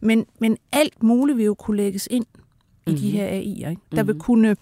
[0.00, 2.26] Men, men alt muligt vil jo kunne lægges ind
[2.86, 3.00] i mm-hmm.
[3.00, 3.16] de mhm.
[3.16, 3.34] her AI'er.
[3.40, 3.64] Ikke?
[3.66, 4.06] Der mm-hmm.
[4.06, 4.20] vil mhm.
[4.20, 4.56] kunne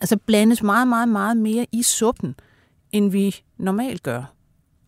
[0.00, 2.34] altså blandes meget, meget, meget mere i suppen,
[2.92, 4.34] end vi normalt gør.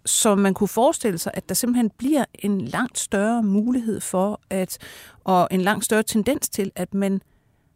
[0.07, 4.79] Så man kunne forestille sig, at der simpelthen bliver en langt større mulighed for, at,
[5.25, 7.23] og en langt større tendens til, at man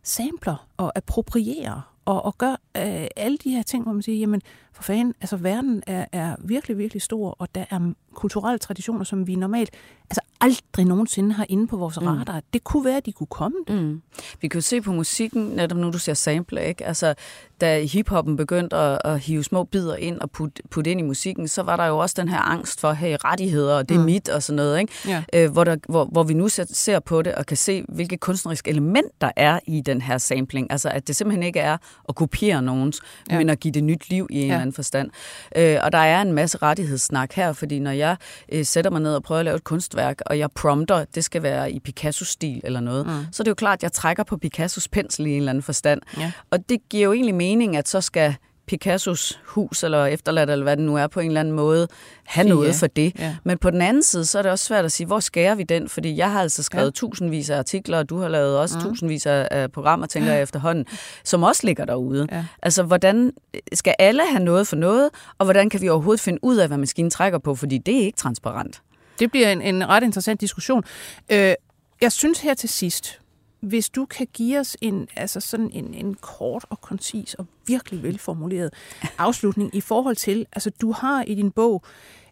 [0.02, 4.42] samler og approprierer og, og gør øh, alle de her ting, hvor man siger, jamen
[4.72, 9.26] for fanden, altså verden er, er virkelig, virkelig stor, og der er kulturelle traditioner, som
[9.26, 9.70] vi normalt
[10.10, 12.06] altså aldrig nogensinde har inde på vores mm.
[12.06, 12.42] radar.
[12.52, 13.82] Det kunne være, at de kunne komme det.
[13.82, 14.02] Mm.
[14.40, 16.86] Vi kan jo se på musikken, netop nu du ser sample, ikke?
[16.86, 17.14] Altså,
[17.60, 21.48] da hiphoppen begyndte at, at hive små bidder ind og putte, putte ind i musikken,
[21.48, 24.04] så var der jo også den her angst for, hey, rettigheder, og det er mm.
[24.04, 24.92] mit, og sådan noget, ikke?
[25.06, 25.22] Ja.
[25.32, 28.20] Øh, hvor, der, hvor, hvor vi nu ser, ser på det og kan se, hvilket
[28.20, 30.72] kunstnerisk element der er i den her sampling.
[30.72, 31.76] Altså, at det simpelthen ikke er
[32.08, 33.38] at kopiere nogens, ja.
[33.38, 34.46] men at give det nyt liv i en ja.
[34.46, 35.10] eller anden forstand.
[35.56, 38.16] Øh, og der er en masse rettighedssnak her, fordi når jeg
[38.52, 41.42] øh, sætter mig ned og prøver at lave et kunstværk, og jeg prompter, det skal
[41.42, 43.12] være i Picasso-stil eller noget, mm.
[43.32, 45.62] så er det jo klart, at jeg trækker på Picassos pensel i en eller anden
[45.62, 46.00] forstand.
[46.18, 46.32] Ja.
[46.50, 48.34] Og det giver jo egentlig mening, at så skal
[48.66, 51.88] Picassos hus eller efterladt, eller hvad det nu er, på en eller anden måde
[52.24, 52.54] have Fie.
[52.54, 53.12] noget for det.
[53.18, 53.36] Ja.
[53.44, 55.62] Men på den anden side, så er det også svært at sige, hvor skærer vi
[55.62, 55.88] den?
[55.88, 56.90] Fordi jeg har altså skrevet ja.
[56.90, 58.84] tusindvis af artikler, og du har lavet også mm.
[58.84, 60.86] tusindvis af programmer, tænker jeg efterhånden,
[61.24, 62.26] som også ligger derude.
[62.32, 62.44] Ja.
[62.62, 63.32] Altså, hvordan
[63.72, 66.78] skal alle have noget for noget, og hvordan kan vi overhovedet finde ud af, hvad
[66.78, 67.54] maskinen trækker på?
[67.54, 68.82] Fordi det er ikke transparent.
[69.18, 70.84] Det bliver en, en ret interessant diskussion.
[71.28, 71.54] Øh,
[72.00, 73.20] jeg synes her til sidst,
[73.60, 78.02] hvis du kan give os en, altså sådan en, en kort og koncis og virkelig
[78.02, 78.74] velformuleret
[79.18, 81.84] afslutning i forhold til, altså du har i din bog,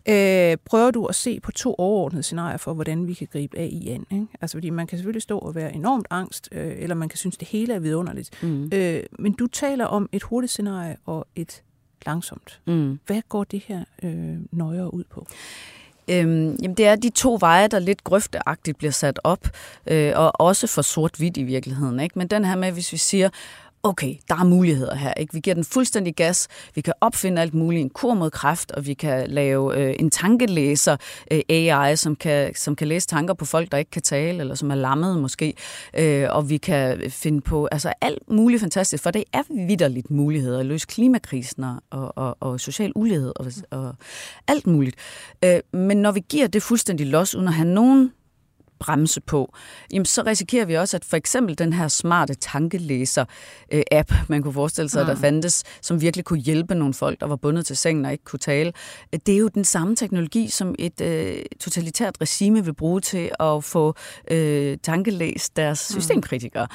[0.09, 3.89] øh, prøver du at se på to overordnede scenarier for, hvordan vi kan gribe AI
[3.89, 4.07] an.
[4.11, 4.27] Ikke?
[4.41, 7.37] Altså fordi man kan selvfølgelig stå og være enormt angst, øh, eller man kan synes,
[7.37, 8.43] det hele er vidunderligt.
[8.43, 8.71] Mm.
[8.75, 11.63] Øh, men du taler om et hurtigt scenarie og et
[12.07, 12.61] langsomt.
[12.67, 12.99] Mm.
[13.07, 15.27] Hvad går det her øh, nøjere ud på?
[16.11, 19.49] Øhm, jamen det er de to veje, der lidt grøfteagtigt bliver sat op,
[19.87, 22.01] øh, og også for sort-hvidt i virkeligheden.
[22.01, 22.19] Ikke?
[22.19, 23.29] Men den her med, hvis vi siger,
[23.87, 25.15] okay, der er muligheder her.
[25.15, 25.35] Ikke?
[25.35, 26.49] Vi giver den fuldstændig gas.
[26.75, 27.81] Vi kan opfinde alt muligt.
[27.81, 30.97] En kur mod kræft, og vi kan lave øh, en tankelæser
[31.31, 34.55] øh, AI, som kan, som kan læse tanker på folk, der ikke kan tale, eller
[34.55, 35.55] som er lammet måske.
[35.95, 40.61] Øh, og vi kan finde på altså alt muligt fantastisk, for det er vidderligt muligheder
[40.61, 43.95] at løse klimakrisen og, og, og social ulighed og, og
[44.49, 44.97] alt muligt.
[45.45, 48.13] Øh, men når vi giver det fuldstændig los, uden at have nogen
[48.79, 49.55] bremse på,
[49.93, 54.89] jamen så risikerer vi også, at for eksempel den her smarte tankelæser-app, man kunne forestille
[54.89, 55.07] sig, mm.
[55.07, 55.21] der mm.
[55.21, 58.39] fandtes, som virkelig kunne hjælpe nogle folk, der var bundet til sengen og ikke kunne
[58.39, 58.73] tale,
[59.13, 63.65] det er jo den samme teknologi, som et øh, totalitært regime vil bruge til at
[63.65, 63.95] få
[64.31, 66.01] øh, tankelæst deres mm.
[66.01, 66.67] systemkritikere.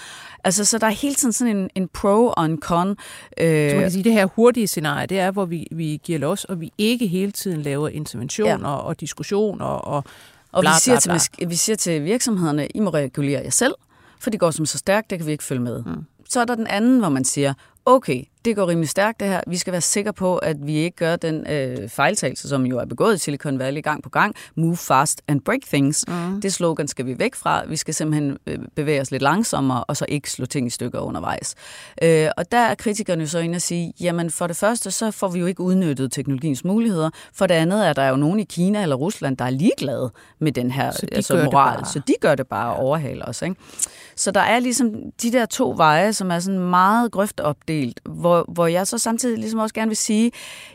[0.44, 2.90] Altså, så der er hele tiden sådan en, en pro og en con.
[3.38, 6.20] Øh, så man kan sige, det her hurtige scenarie, det er, hvor vi, vi giver
[6.20, 8.68] los, og vi ikke hele tiden laver intervention ja.
[8.68, 10.04] og, og diskussion og,
[10.52, 11.20] og bla, vi, siger bla, bla.
[11.20, 13.74] Til, vi siger til virksomhederne, I må regulere jer selv,
[14.20, 15.84] for det går som så stærkt, det kan vi ikke følge med.
[15.84, 16.06] Mm.
[16.30, 17.54] Så er der den anden, hvor man siger,
[17.86, 19.42] okay, det går rimelig stærkt det her.
[19.48, 22.86] Vi skal være sikre på, at vi ikke gør den øh, fejltagelse, som jo er
[22.86, 24.36] begået i Silicon Valley gang på gang.
[24.56, 26.06] Move fast and break things.
[26.08, 26.42] Mm.
[26.42, 27.66] Det slogan skal vi væk fra.
[27.66, 31.00] Vi skal simpelthen øh, bevæge os lidt langsommere, og så ikke slå ting i stykker
[31.00, 31.56] undervejs.
[32.02, 35.12] Øh, og der er kritikerne jo så inde og sige, jamen for det første, så
[35.12, 37.10] får vi jo ikke udnyttet teknologiens muligheder.
[37.34, 40.52] For det andet er der jo nogen i Kina eller Rusland, der er ligeglade med
[40.52, 41.86] den her så de altså, moral.
[41.86, 43.42] Så de gør det bare og overhaler os.
[43.42, 43.56] Ikke?
[44.22, 48.68] Så der er ligesom de der to veje, som er sådan meget grøftopdelt, hvor, hvor
[48.68, 50.32] jeg så samtidig ligesom også gerne vil sige,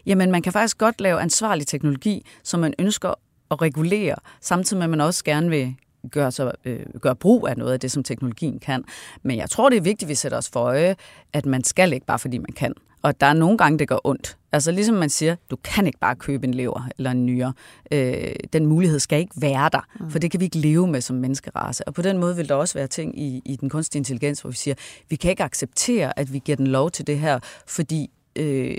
[0.07, 3.15] jamen man kan faktisk godt lave ansvarlig teknologi, som man ønsker
[3.51, 5.75] at regulere, samtidig med at man også gerne vil
[6.11, 8.85] gøre, så, øh, gøre brug af noget af det, som teknologien kan.
[9.23, 10.97] Men jeg tror, det er vigtigt, at vi sætter os for øje,
[11.33, 12.75] at man skal ikke bare, fordi man kan.
[13.03, 14.37] Og der er nogle gange, det gør ondt.
[14.53, 17.53] Altså ligesom man siger, du kan ikke bare købe en lever eller en nyre.
[17.93, 20.11] Øh, den mulighed skal ikke være der, mm.
[20.11, 21.89] for det kan vi ikke leve med som menneskerace.
[21.89, 24.51] Og på den måde vil der også være ting i, i den kunstige intelligens, hvor
[24.51, 24.75] vi siger,
[25.09, 28.77] vi kan ikke acceptere, at vi giver den lov til det her, fordi øh,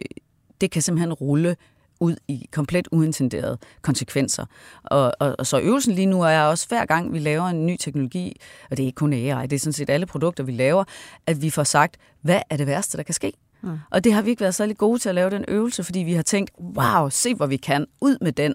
[0.61, 1.55] det kan simpelthen rulle
[1.99, 4.45] ud i komplet uintenderede konsekvenser.
[4.83, 7.77] Og, og, og så øvelsen lige nu er også, hver gang vi laver en ny
[7.79, 8.39] teknologi,
[8.71, 10.83] og det er ikke kun AI, det er sådan set alle produkter, vi laver,
[11.25, 13.33] at vi får sagt, hvad er det værste, der kan ske?
[13.67, 13.77] Mm.
[13.89, 16.13] Og det har vi ikke været særlig gode til at lave den øvelse, fordi vi
[16.13, 18.53] har tænkt, wow, se hvor vi kan, ud med den.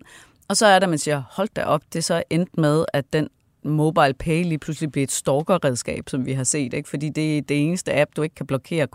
[0.48, 3.12] Og så er der, man siger, hold da op, det er så endt med, at
[3.12, 3.28] den
[3.64, 6.88] mobile pay lige pludselig bliver et stalkerredskab, som vi har set, ikke?
[6.88, 8.86] fordi det er det eneste app, du ikke kan blokere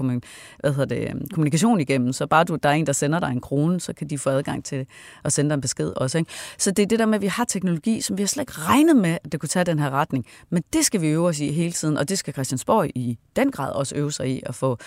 [0.59, 2.13] hvad hedder det, øhm, kommunikation igennem.
[2.13, 4.29] Så bare du, der er en, der sender dig en krone, så kan de få
[4.29, 4.85] adgang til
[5.23, 6.17] at sende dig en besked også.
[6.17, 6.31] Ikke?
[6.57, 8.53] Så det er det der med, at vi har teknologi, som vi har slet ikke
[8.57, 10.25] regnet med, at det kunne tage den her retning.
[10.49, 13.51] Men det skal vi øve os i hele tiden, og det skal Christiansborg i den
[13.51, 14.77] grad også øve sig i at få,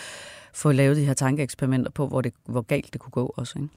[0.54, 3.58] få lavet de her tankeeksperimenter på, hvor, det, hvor galt det kunne gå også.
[3.58, 3.68] Ikke?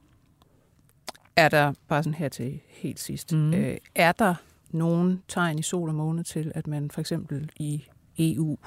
[1.36, 3.54] Er der, bare sådan her til helt sidst, mm.
[3.54, 4.36] øh, er der
[4.72, 7.84] nogen tegn i sol og måne til, at man for eksempel i
[8.18, 8.58] EU,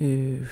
[0.00, 0.46] øh,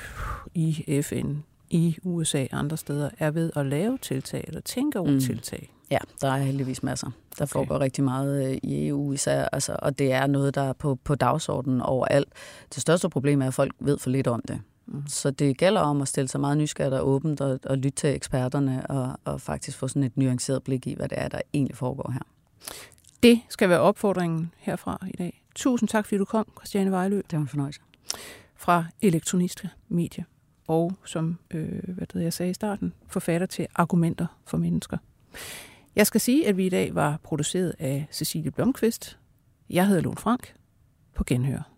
[0.55, 1.37] i FN,
[1.71, 5.21] i USA og andre steder er ved at lave tiltag eller tænke over mm.
[5.21, 5.75] tiltag?
[5.91, 7.11] Ja, der er heldigvis masser.
[7.39, 7.53] Der okay.
[7.53, 10.99] foregår rigtig meget øh, i EU især, altså, og det er noget, der er på,
[11.05, 12.29] på dagsordenen overalt.
[12.75, 14.61] Det største problem er, at folk ved for lidt om det.
[14.89, 15.07] Mm.
[15.07, 18.15] Så det gælder om at stille sig meget nysgerrigt og åbent og, og lytte til
[18.15, 21.77] eksperterne og, og faktisk få sådan et nuanceret blik i, hvad det er, der egentlig
[21.77, 22.21] foregår her.
[23.23, 25.45] Det skal være opfordringen herfra i dag.
[25.55, 27.17] Tusind tak, fordi du kom, Christiane Vejlø.
[27.17, 27.81] Det var en fornøjelse.
[28.57, 30.25] Fra Elektroniske Medie.
[30.69, 34.99] Og som øh, hvad det, jeg sagde i starten, forfatter til Argumenter for Mennesker.
[35.97, 39.19] Jeg skal sige, at vi i dag var produceret af Cecilie Blomqvist.
[39.71, 40.55] Jeg hedder Lone Frank.
[41.15, 41.78] På genhør.